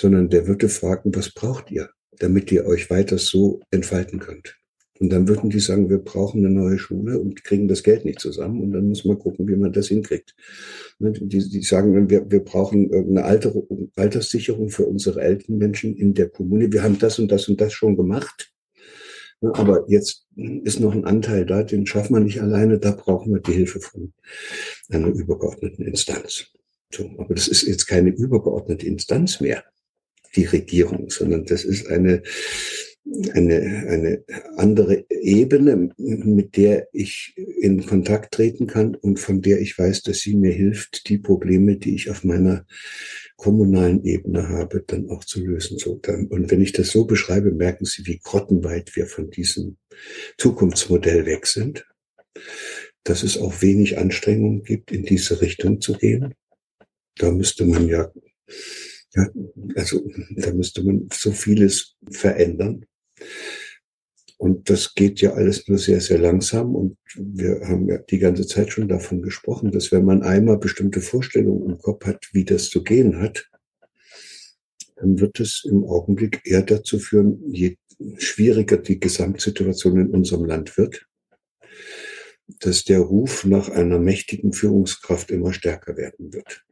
sondern 0.00 0.28
der 0.28 0.46
würde 0.46 0.68
fragen, 0.68 1.14
was 1.14 1.32
braucht 1.32 1.70
ihr, 1.70 1.90
damit 2.18 2.50
ihr 2.52 2.66
euch 2.66 2.90
weiter 2.90 3.18
so 3.18 3.60
entfalten 3.70 4.18
könnt. 4.18 4.56
Und 5.00 5.08
dann 5.10 5.26
würden 5.28 5.48
die 5.48 5.60
sagen, 5.60 5.88
wir 5.88 5.98
brauchen 5.98 6.44
eine 6.44 6.54
neue 6.54 6.78
Schule 6.78 7.18
und 7.18 7.42
kriegen 7.42 7.68
das 7.68 7.82
Geld 7.82 8.04
nicht 8.04 8.20
zusammen. 8.20 8.60
Und 8.60 8.72
dann 8.72 8.86
muss 8.86 9.06
man 9.06 9.18
gucken, 9.18 9.48
wie 9.48 9.56
man 9.56 9.72
das 9.72 9.88
hinkriegt. 9.88 10.34
Ne, 10.98 11.12
die, 11.12 11.48
die 11.48 11.62
sagen, 11.62 12.10
wir, 12.10 12.30
wir 12.30 12.44
brauchen 12.44 12.90
irgendeine 12.90 13.24
Alter, 13.24 13.54
Alterssicherung 13.96 14.68
für 14.68 14.84
unsere 14.84 15.22
älteren 15.22 15.56
Menschen 15.56 15.96
in 15.96 16.12
der 16.12 16.28
Kommune. 16.28 16.70
Wir 16.70 16.82
haben 16.82 16.98
das 16.98 17.18
und 17.18 17.32
das 17.32 17.48
und 17.48 17.62
das 17.62 17.72
schon 17.72 17.96
gemacht. 17.96 18.52
Aber 19.42 19.84
jetzt 19.88 20.26
ist 20.36 20.80
noch 20.80 20.92
ein 20.92 21.04
Anteil 21.06 21.46
da, 21.46 21.62
den 21.62 21.86
schaffen 21.86 22.14
wir 22.14 22.20
nicht 22.20 22.40
alleine, 22.40 22.78
da 22.78 22.90
brauchen 22.90 23.32
wir 23.32 23.40
die 23.40 23.52
Hilfe 23.52 23.80
von 23.80 24.12
einer 24.90 25.08
übergeordneten 25.08 25.86
Instanz. 25.86 26.46
So, 26.92 27.10
aber 27.18 27.34
das 27.34 27.48
ist 27.48 27.62
jetzt 27.62 27.86
keine 27.86 28.10
übergeordnete 28.10 28.86
Instanz 28.86 29.40
mehr, 29.40 29.64
die 30.36 30.44
Regierung, 30.44 31.08
sondern 31.08 31.44
das 31.46 31.64
ist 31.64 31.86
eine, 31.86 32.22
eine, 33.34 33.86
eine 33.88 34.24
andere 34.56 35.04
Ebene, 35.08 35.90
mit 35.96 36.56
der 36.56 36.88
ich 36.92 37.34
in 37.36 37.84
Kontakt 37.86 38.34
treten 38.34 38.66
kann 38.66 38.94
und 38.94 39.18
von 39.18 39.40
der 39.40 39.60
ich 39.60 39.78
weiß, 39.78 40.02
dass 40.02 40.18
sie 40.18 40.36
mir 40.36 40.52
hilft, 40.52 41.08
die 41.08 41.18
Probleme, 41.18 41.76
die 41.76 41.94
ich 41.94 42.10
auf 42.10 42.24
meiner 42.24 42.66
kommunalen 43.36 44.04
Ebene 44.04 44.48
habe, 44.48 44.84
dann 44.86 45.08
auch 45.08 45.24
zu 45.24 45.44
lösen. 45.44 45.78
Und 46.28 46.50
wenn 46.50 46.60
ich 46.60 46.72
das 46.72 46.90
so 46.90 47.06
beschreibe, 47.06 47.52
merken 47.52 47.86
Sie, 47.86 48.06
wie 48.06 48.18
grottenweit 48.18 48.94
wir 48.96 49.06
von 49.06 49.30
diesem 49.30 49.76
Zukunftsmodell 50.36 51.26
weg 51.26 51.46
sind, 51.46 51.86
dass 53.04 53.22
es 53.22 53.38
auch 53.38 53.62
wenig 53.62 53.98
Anstrengung 53.98 54.62
gibt, 54.62 54.92
in 54.92 55.04
diese 55.04 55.40
Richtung 55.40 55.80
zu 55.80 55.94
gehen. 55.94 56.34
Da 57.16 57.30
müsste 57.32 57.64
man 57.64 57.88
ja, 57.88 58.10
ja 59.14 59.28
also 59.74 60.06
da 60.36 60.52
müsste 60.52 60.84
man 60.84 61.08
so 61.12 61.32
vieles 61.32 61.96
verändern. 62.10 62.84
Und 64.38 64.70
das 64.70 64.94
geht 64.94 65.20
ja 65.20 65.34
alles 65.34 65.68
nur 65.68 65.76
sehr, 65.76 66.00
sehr 66.00 66.18
langsam. 66.18 66.74
Und 66.74 66.96
wir 67.14 67.60
haben 67.68 67.88
ja 67.88 67.98
die 67.98 68.18
ganze 68.18 68.46
Zeit 68.46 68.72
schon 68.72 68.88
davon 68.88 69.20
gesprochen, 69.20 69.70
dass 69.70 69.92
wenn 69.92 70.06
man 70.06 70.22
einmal 70.22 70.56
bestimmte 70.56 71.02
Vorstellungen 71.02 71.68
im 71.68 71.78
Kopf 71.78 72.06
hat, 72.06 72.26
wie 72.32 72.44
das 72.44 72.70
zu 72.70 72.82
gehen 72.82 73.20
hat, 73.20 73.50
dann 74.96 75.20
wird 75.20 75.40
es 75.40 75.64
im 75.68 75.84
Augenblick 75.84 76.40
eher 76.44 76.62
dazu 76.62 76.98
führen, 76.98 77.42
je 77.52 77.76
schwieriger 78.16 78.78
die 78.78 78.98
Gesamtsituation 78.98 80.00
in 80.00 80.10
unserem 80.10 80.46
Land 80.46 80.78
wird, 80.78 81.06
dass 82.60 82.84
der 82.84 83.00
Ruf 83.00 83.44
nach 83.44 83.68
einer 83.68 83.98
mächtigen 83.98 84.54
Führungskraft 84.54 85.30
immer 85.30 85.52
stärker 85.52 85.98
werden 85.98 86.32
wird. 86.32 86.64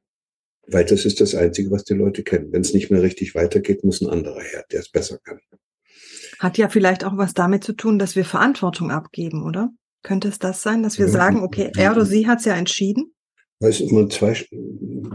Weil 0.67 0.87
das 0.87 1.05
ist 1.05 1.21
das 1.21 1.35
Einzige, 1.35 1.71
was 1.71 1.85
die 1.85 1.95
Leute 1.95 2.23
kennen. 2.23 2.53
Wenn 2.53 2.63
es 2.63 2.75
nicht 2.75 2.91
mehr 2.91 3.03
richtig 3.03 3.35
weitergeht, 3.35 3.85
muss 3.85 4.01
ein 4.01 4.09
anderer 4.09 4.41
her, 4.41 4.65
der 4.71 4.81
es 4.81 4.91
besser 4.91 5.19
kann. 5.19 5.41
Hat 6.39 6.59
ja 6.59 6.69
vielleicht 6.69 7.05
auch 7.05 7.17
was 7.17 7.35
damit 7.35 7.65
zu 7.65 7.73
tun, 7.73 7.99
dass 7.99 8.17
wir 8.17 8.25
Verantwortung 8.25 8.91
abgeben, 8.91 9.43
oder? 9.43 9.71
Könnte 10.03 10.29
es 10.29 10.39
das 10.39 10.63
sein, 10.63 10.83
dass 10.83 10.99
wir 10.99 11.07
ja, 11.07 11.13
sagen, 11.13 11.43
okay, 11.43 11.71
er 11.77 11.93
oder 11.93 12.05
sie 12.05 12.27
hat 12.27 12.39
es 12.39 12.45
ja 12.45 12.55
entschieden? 12.55 13.13
Weil 13.61 13.71
es 13.71 13.81
immer 13.81 14.09
zwei, 14.09 14.35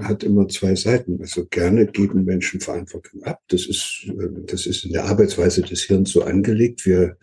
hat 0.01 0.23
immer 0.23 0.49
zwei 0.49 0.75
Seiten. 0.75 1.21
Also 1.21 1.45
gerne 1.45 1.87
geben 1.87 2.25
Menschen 2.25 2.59
Verantwortung 2.59 3.23
ab. 3.23 3.39
Das 3.47 3.65
ist, 3.65 4.11
das 4.45 4.65
ist 4.65 4.83
in 4.83 4.91
der 4.91 5.05
Arbeitsweise 5.05 5.61
des 5.61 5.83
Hirns 5.83 6.11
so 6.11 6.23
angelegt. 6.23 6.85
Wir 6.85 7.17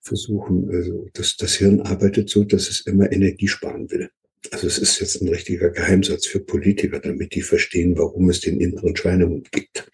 versuchen, 0.00 0.70
also 0.70 1.08
das, 1.12 1.36
das 1.36 1.54
Hirn 1.54 1.82
arbeitet 1.82 2.30
so, 2.30 2.44
dass 2.44 2.70
es 2.70 2.80
immer 2.86 3.12
Energie 3.12 3.48
sparen 3.48 3.90
will. 3.90 4.08
Also 4.50 4.66
es 4.66 4.78
ist 4.78 4.98
jetzt 5.00 5.20
ein 5.20 5.28
richtiger 5.28 5.68
Geheimsatz 5.68 6.26
für 6.26 6.40
Politiker, 6.40 7.00
damit 7.00 7.34
die 7.34 7.42
verstehen, 7.42 7.98
warum 7.98 8.30
es 8.30 8.40
den 8.40 8.58
inneren 8.58 8.96
Schweinemund 8.96 9.52
gibt. 9.52 9.90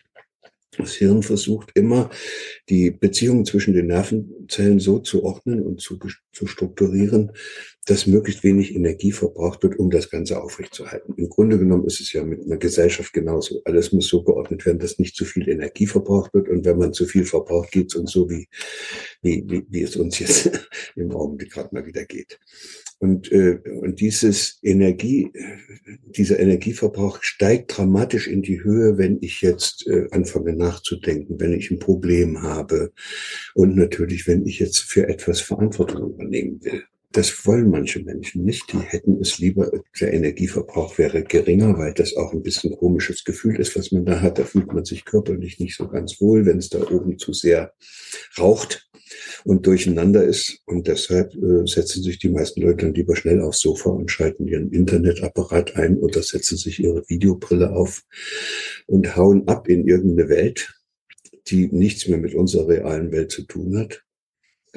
Das 0.78 0.94
Hirn 0.94 1.22
versucht 1.22 1.70
immer, 1.74 2.10
die 2.68 2.90
Beziehungen 2.90 3.44
zwischen 3.44 3.74
den 3.74 3.86
Nervenzellen 3.86 4.78
so 4.78 4.98
zu 4.98 5.24
ordnen 5.24 5.62
und 5.62 5.80
zu, 5.80 5.98
zu 6.32 6.46
strukturieren, 6.46 7.32
dass 7.86 8.06
möglichst 8.06 8.42
wenig 8.42 8.74
Energie 8.74 9.12
verbraucht 9.12 9.62
wird, 9.62 9.78
um 9.78 9.90
das 9.90 10.10
Ganze 10.10 10.42
aufrechtzuerhalten. 10.42 11.14
Im 11.16 11.28
Grunde 11.28 11.58
genommen 11.58 11.86
ist 11.86 12.00
es 12.00 12.12
ja 12.12 12.24
mit 12.24 12.42
einer 12.44 12.56
Gesellschaft 12.56 13.12
genauso. 13.12 13.62
Alles 13.64 13.92
muss 13.92 14.08
so 14.08 14.24
geordnet 14.24 14.66
werden, 14.66 14.80
dass 14.80 14.98
nicht 14.98 15.14
zu 15.14 15.24
viel 15.24 15.48
Energie 15.48 15.86
verbraucht 15.86 16.34
wird. 16.34 16.48
Und 16.48 16.64
wenn 16.64 16.78
man 16.78 16.92
zu 16.92 17.06
viel 17.06 17.24
verbraucht, 17.24 17.70
geht 17.70 17.92
es 17.92 17.94
uns 17.94 18.10
so, 18.10 18.28
wie, 18.28 18.48
wie, 19.22 19.44
wie, 19.46 19.64
wie 19.68 19.82
es 19.82 19.96
uns 19.96 20.18
jetzt 20.18 20.50
im 20.96 21.12
Augenblick 21.12 21.52
gerade 21.52 21.72
mal 21.72 21.86
wieder 21.86 22.04
geht. 22.04 22.40
Und, 22.98 23.30
äh, 23.30 23.58
und 23.82 24.00
dieses 24.00 24.58
Energie, 24.62 25.30
dieser 26.06 26.40
Energieverbrauch 26.40 27.18
steigt 27.22 27.76
dramatisch 27.76 28.26
in 28.26 28.42
die 28.42 28.64
Höhe, 28.64 28.96
wenn 28.96 29.18
ich 29.20 29.42
jetzt 29.42 29.86
äh, 29.86 30.06
anfange 30.12 30.54
nachzudenken, 30.54 31.38
wenn 31.38 31.52
ich 31.52 31.70
ein 31.70 31.78
Problem 31.78 32.42
habe 32.42 32.92
und 33.54 33.76
natürlich, 33.76 34.26
wenn 34.26 34.46
ich 34.46 34.58
jetzt 34.60 34.78
für 34.78 35.08
etwas 35.08 35.40
Verantwortung 35.40 36.14
übernehmen 36.14 36.64
will. 36.64 36.84
Das 37.12 37.46
wollen 37.46 37.70
manche 37.70 38.02
Menschen 38.02 38.44
nicht. 38.44 38.70
Die 38.72 38.78
hätten 38.78 39.20
es 39.20 39.38
lieber, 39.38 39.70
der 40.00 40.12
Energieverbrauch 40.12 40.98
wäre 40.98 41.22
geringer, 41.22 41.78
weil 41.78 41.94
das 41.94 42.14
auch 42.14 42.32
ein 42.32 42.42
bisschen 42.42 42.76
komisches 42.76 43.24
Gefühl 43.24 43.58
ist, 43.58 43.74
was 43.76 43.90
man 43.90 44.04
da 44.04 44.20
hat. 44.20 44.38
Da 44.38 44.44
fühlt 44.44 44.72
man 44.72 44.84
sich 44.84 45.04
körperlich 45.04 45.58
nicht 45.58 45.76
so 45.76 45.88
ganz 45.88 46.20
wohl, 46.20 46.44
wenn 46.44 46.58
es 46.58 46.68
da 46.68 46.80
oben 46.90 47.18
zu 47.18 47.32
sehr 47.32 47.72
raucht 48.38 48.85
und 49.44 49.66
durcheinander 49.66 50.24
ist. 50.24 50.60
Und 50.66 50.86
deshalb 50.86 51.34
äh, 51.34 51.66
setzen 51.66 52.02
sich 52.02 52.18
die 52.18 52.28
meisten 52.28 52.60
Leute 52.62 52.86
dann 52.86 52.94
lieber 52.94 53.16
schnell 53.16 53.40
aufs 53.40 53.60
Sofa 53.60 53.90
und 53.90 54.10
schalten 54.10 54.46
ihren 54.46 54.70
Internetapparat 54.72 55.76
ein 55.76 55.98
oder 55.98 56.22
setzen 56.22 56.56
sich 56.56 56.82
ihre 56.82 57.08
Videobrille 57.08 57.72
auf 57.72 58.02
und 58.86 59.16
hauen 59.16 59.46
ab 59.48 59.68
in 59.68 59.86
irgendeine 59.86 60.28
Welt, 60.28 60.72
die 61.48 61.68
nichts 61.68 62.08
mehr 62.08 62.18
mit 62.18 62.34
unserer 62.34 62.68
realen 62.68 63.12
Welt 63.12 63.30
zu 63.30 63.42
tun 63.42 63.78
hat 63.78 64.02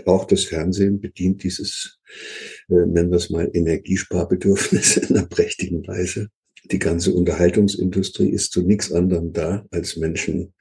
auch 0.07 0.25
das 0.25 0.45
Fernsehen 0.45 0.99
bedient 0.99 1.43
dieses, 1.43 1.99
äh, 2.69 2.85
nennen 2.85 3.11
wir 3.11 3.17
es 3.17 3.29
mal, 3.29 3.49
Energiesparbedürfnis 3.53 4.97
in 5.09 5.15
einer 5.15 5.25
prächtigen 5.25 5.85
Weise. 5.87 6.29
Die 6.71 6.79
ganze 6.79 7.13
Unterhaltungsindustrie 7.13 8.29
ist 8.29 8.51
zu 8.51 8.61
nichts 8.61 8.91
anderem 8.91 9.31
da 9.31 9.65
als 9.71 9.95
Menschen. 9.95 10.53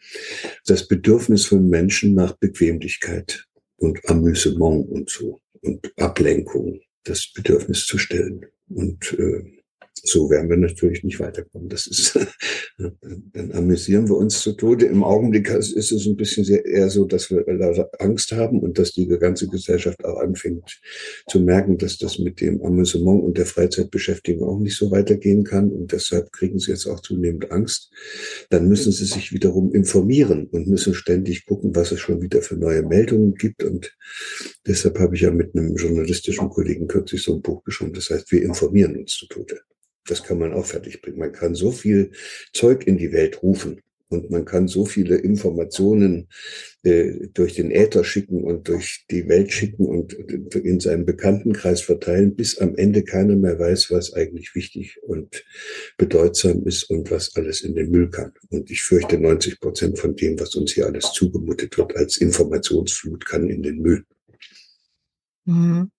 Das 0.65 0.87
Bedürfnis 0.87 1.45
von 1.45 1.69
Menschen 1.69 2.15
nach 2.15 2.37
Bequemlichkeit 2.37 3.48
und 3.79 4.09
Amüsement 4.09 4.89
und 4.89 5.09
so 5.09 5.41
und 5.63 5.93
Ablenkung, 5.99 6.81
das 7.05 7.33
Bedürfnis 7.33 7.87
zu 7.87 7.99
stellen. 7.99 8.47
Und 8.69 9.13
äh, 9.19 9.58
so 10.05 10.31
werden 10.31 10.49
wir 10.49 10.57
natürlich 10.57 11.05
nicht 11.05 11.21
weiterkommen. 11.21 11.69
Das 11.69 11.87
ist, 11.87 12.19
dann 12.79 13.53
amüsieren 13.53 14.09
wir 14.09 14.17
uns 14.17 14.41
zu 14.41 14.53
Tode. 14.53 14.87
Im 14.87 15.05
Augenblick 15.05 15.49
ist 15.51 15.75
es 15.77 16.07
ein 16.07 16.17
bisschen 16.17 16.45
sehr 16.45 16.65
eher 16.65 16.91
so, 16.91 17.05
dass 17.05 17.31
wir 17.31 17.45
Angst 17.99 18.33
haben 18.33 18.61
und 18.61 18.79
dass 18.79 18.93
die 18.93 19.07
ganze 19.09 19.49
Gesellschaft 19.49 20.05
auch 20.05 20.19
anfängt 20.19 20.81
zu 21.29 21.41
merken, 21.41 21.79
dass 21.79 21.99
das 21.99 22.19
mit 22.19 22.41
dem 22.41 22.63
Amüsement 22.63 23.23
und 23.23 23.39
der 23.39 23.47
Freizeitbeschäftigung 23.47 24.49
auch 24.49 24.59
nicht 24.59 24.77
so 24.77 24.91
weitergehen 24.91 25.45
kann. 25.45 25.71
Und 25.71 25.93
deshalb 25.93 26.33
kriegen 26.33 26.59
sie 26.59 26.73
jetzt 26.73 26.87
auch 26.87 27.01
zunehmend 27.01 27.51
Angst. 27.51 27.91
Dann 28.51 28.69
müssen 28.69 28.93
sie 28.93 29.05
sich 29.05 29.33
wiederum 29.33 29.73
informieren 29.73 30.47
und 30.47 30.69
müssen 30.69 30.95
ständig 30.95 31.47
gucken, 31.47 31.75
was 31.75 31.93
es 31.93 32.01
schon 32.01 32.23
wieder 32.23 32.43
für 32.43 32.57
neue 32.57 32.83
Meldungen 32.83 33.35
gibt. 33.35 33.65
Und 33.65 33.97
deshalb 34.67 34.99
habe 34.99 35.15
ich 35.15 35.23
ja 35.23 35.31
mit 35.31 35.55
einem 35.55 35.75
journalistischen 35.77 36.49
Kollegen 36.49 36.87
kürzlich 36.89 37.23
so 37.23 37.35
ein 37.35 37.43
Buch 37.43 37.65
geschrieben. 37.65 37.93
Das 37.93 38.11
heißt, 38.11 38.31
wir 38.33 38.43
informieren 38.43 38.97
uns 38.97 39.13
zu 39.13 39.27
Tode. 39.27 39.61
Das 40.09 40.23
kann 40.23 40.39
man 40.39 40.53
auch 40.53 40.67
fertig 40.67 41.03
bringen. 41.03 41.19
Man 41.19 41.33
kann 41.33 41.55
so 41.55 41.71
viel 41.71 42.13
Zeug 42.53 42.87
in 42.87 42.99
die 42.99 43.13
Welt 43.13 43.43
rufen 43.43 43.83
und 44.11 44.31
man 44.31 44.45
kann 44.45 44.69
so 44.69 44.87
viele 44.87 45.17
Informationen 45.17 46.29
äh, 46.83 47.29
durch 47.35 47.55
den 47.55 47.71
Äther 47.71 48.05
schicken 48.05 48.43
und 48.43 48.69
durch 48.69 49.05
die 49.11 49.29
Welt 49.29 49.53
schicken 49.53 49.87
und 49.87 50.15
in 50.15 50.81
seinem 50.81 51.05
Bekanntenkreis 51.05 51.83
verteilen, 51.83 52.35
bis 52.35 52.59
am 52.59 52.75
Ende 52.77 53.05
keiner 53.05 53.37
mehr 53.37 53.59
weiß, 53.59 53.91
was 53.91 54.15
eigentlich 54.15 54.55
wichtig 54.55 54.99
und 55.03 55.45
bedeutsam 55.99 56.65
ist 56.65 56.85
und 56.85 57.11
was 57.11 57.37
alles 57.37 57.61
in 57.61 57.75
den 57.75 57.91
Müll 57.91 58.09
kann. 58.09 58.33
Und 58.49 58.71
ich 58.71 58.83
fürchte, 58.83 59.19
90 59.19 59.61
Prozent 59.61 59.99
von 59.99 60.17
dem, 60.17 60.41
was 60.41 60.55
uns 60.55 60.73
hier 60.73 60.87
alles 60.87 61.13
zugemutet 61.13 61.77
wird 61.77 61.95
als 61.97 62.17
Informationsflut, 62.17 63.27
kann 63.27 63.51
in 63.51 63.63
den 63.63 63.83
Müll. 63.83 64.05
Mhm 65.45 65.91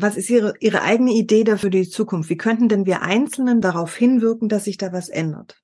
was 0.00 0.16
ist 0.16 0.30
Ihre, 0.30 0.54
Ihre 0.60 0.82
eigene 0.82 1.12
Idee 1.12 1.44
da 1.44 1.56
für 1.56 1.70
die 1.70 1.88
Zukunft? 1.88 2.30
Wie 2.30 2.36
könnten 2.36 2.68
denn 2.68 2.86
wir 2.86 3.02
Einzelnen 3.02 3.60
darauf 3.60 3.96
hinwirken, 3.96 4.48
dass 4.48 4.64
sich 4.64 4.76
da 4.76 4.92
was 4.92 5.08
ändert? 5.08 5.60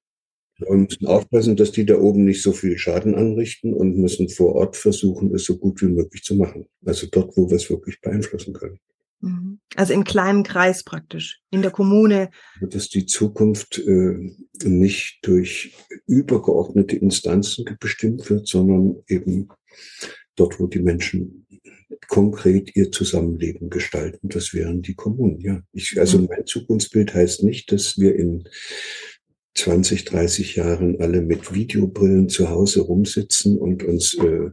Wir 0.58 0.72
müssen 0.72 1.06
aufpassen, 1.06 1.56
dass 1.56 1.72
die 1.72 1.84
da 1.84 1.96
oben 1.96 2.24
nicht 2.24 2.42
so 2.42 2.52
viel 2.52 2.78
Schaden 2.78 3.14
anrichten 3.16 3.74
und 3.74 3.96
müssen 3.96 4.28
vor 4.28 4.54
Ort 4.54 4.76
versuchen, 4.76 5.34
es 5.34 5.44
so 5.44 5.58
gut 5.58 5.80
wie 5.82 5.88
möglich 5.88 6.22
zu 6.22 6.36
machen. 6.36 6.66
Also 6.84 7.08
dort, 7.10 7.36
wo 7.36 7.50
wir 7.50 7.56
es 7.56 7.70
wirklich 7.70 8.00
beeinflussen 8.00 8.54
können. 8.54 8.78
Mhm. 9.20 9.58
Also 9.74 9.94
im 9.94 10.04
kleinen 10.04 10.44
Kreis 10.44 10.84
praktisch, 10.84 11.40
in 11.50 11.62
der 11.62 11.70
Kommune. 11.70 12.30
Dass 12.60 12.88
die 12.88 13.06
Zukunft 13.06 13.78
äh, 13.78 14.36
nicht 14.62 15.18
durch 15.22 15.74
übergeordnete 16.06 16.96
Instanzen 16.96 17.64
bestimmt 17.80 18.28
wird, 18.30 18.46
sondern 18.46 19.02
eben 19.08 19.48
dort, 20.36 20.60
wo 20.60 20.66
die 20.66 20.80
Menschen 20.80 21.46
konkret 22.08 22.74
ihr 22.76 22.90
Zusammenleben 22.90 23.70
gestalten. 23.70 24.28
Das 24.28 24.52
wären 24.52 24.82
die 24.82 24.94
Kommunen, 24.94 25.40
ja. 25.40 25.62
Ich, 25.72 25.98
also 25.98 26.18
mhm. 26.18 26.28
mein 26.28 26.46
Zukunftsbild 26.46 27.14
heißt 27.14 27.42
nicht, 27.42 27.72
dass 27.72 27.98
wir 27.98 28.14
in 28.16 28.44
20, 29.54 30.04
30 30.04 30.56
Jahren 30.56 31.00
alle 31.00 31.22
mit 31.22 31.54
Videobrillen 31.54 32.28
zu 32.28 32.50
Hause 32.50 32.80
rumsitzen 32.82 33.58
und 33.58 33.84
uns 33.84 34.14
äh, 34.14 34.50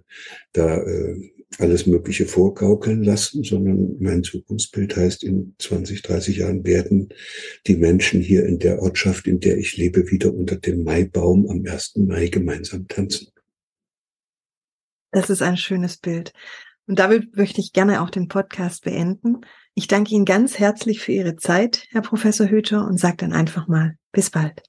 da 0.53 0.77
äh, 0.83 1.31
alles 1.57 1.85
Mögliche 1.85 2.25
vorgaukeln 2.25 3.03
lassen, 3.03 3.43
sondern 3.43 3.97
mein 3.99 4.23
Zukunftsbild 4.23 4.95
heißt, 4.95 5.23
in 5.23 5.55
20, 5.59 6.01
30 6.01 6.37
Jahren 6.37 6.63
werden 6.65 7.09
die 7.67 7.75
Menschen 7.75 8.21
hier 8.21 8.45
in 8.45 8.59
der 8.59 8.81
Ortschaft, 8.81 9.27
in 9.27 9.39
der 9.39 9.57
ich 9.57 9.75
lebe, 9.75 10.09
wieder 10.11 10.33
unter 10.33 10.55
dem 10.55 10.83
Maibaum 10.83 11.49
am 11.49 11.65
1. 11.65 11.97
Mai 11.97 12.27
gemeinsam 12.27 12.87
tanzen. 12.87 13.27
Das 15.11 15.29
ist 15.29 15.41
ein 15.41 15.57
schönes 15.57 15.97
Bild. 15.97 16.33
Und 16.87 16.99
damit 16.99 17.35
möchte 17.35 17.61
ich 17.61 17.73
gerne 17.73 18.01
auch 18.01 18.09
den 18.09 18.27
Podcast 18.27 18.83
beenden. 18.83 19.41
Ich 19.75 19.87
danke 19.87 20.13
Ihnen 20.13 20.25
ganz 20.25 20.57
herzlich 20.57 20.99
für 20.99 21.11
Ihre 21.11 21.35
Zeit, 21.35 21.85
Herr 21.91 22.01
Professor 22.01 22.47
Hüter, 22.47 22.85
und 22.85 22.99
sage 22.99 23.17
dann 23.17 23.33
einfach 23.33 23.67
mal 23.67 23.95
bis 24.11 24.29
bald. 24.29 24.63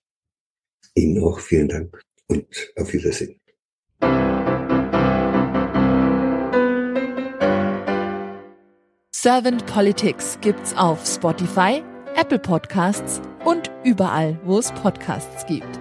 Ihnen 0.95 1.23
auch 1.23 1.39
vielen 1.41 1.69
Dank 1.69 2.01
und 2.29 2.47
auf 2.77 2.93
Wiedersehen. 2.93 3.41
Servant 9.15 9.65
Politics 9.67 10.39
gibt's 10.41 10.77
auf 10.77 11.07
Spotify, 11.07 11.83
Apple 12.17 12.41
Podcasts 12.41 13.23
und 13.45 13.71
überall, 13.85 14.39
wo 14.45 14.59
es 14.59 14.73
Podcasts 14.73 15.47
gibt. 15.47 15.81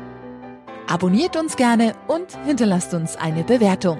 Abonniert 0.87 1.35
uns 1.35 1.55
gerne 1.55 1.95
und 2.07 2.37
hinterlasst 2.45 2.93
uns 2.93 3.15
eine 3.15 3.43
Bewertung. 3.43 3.99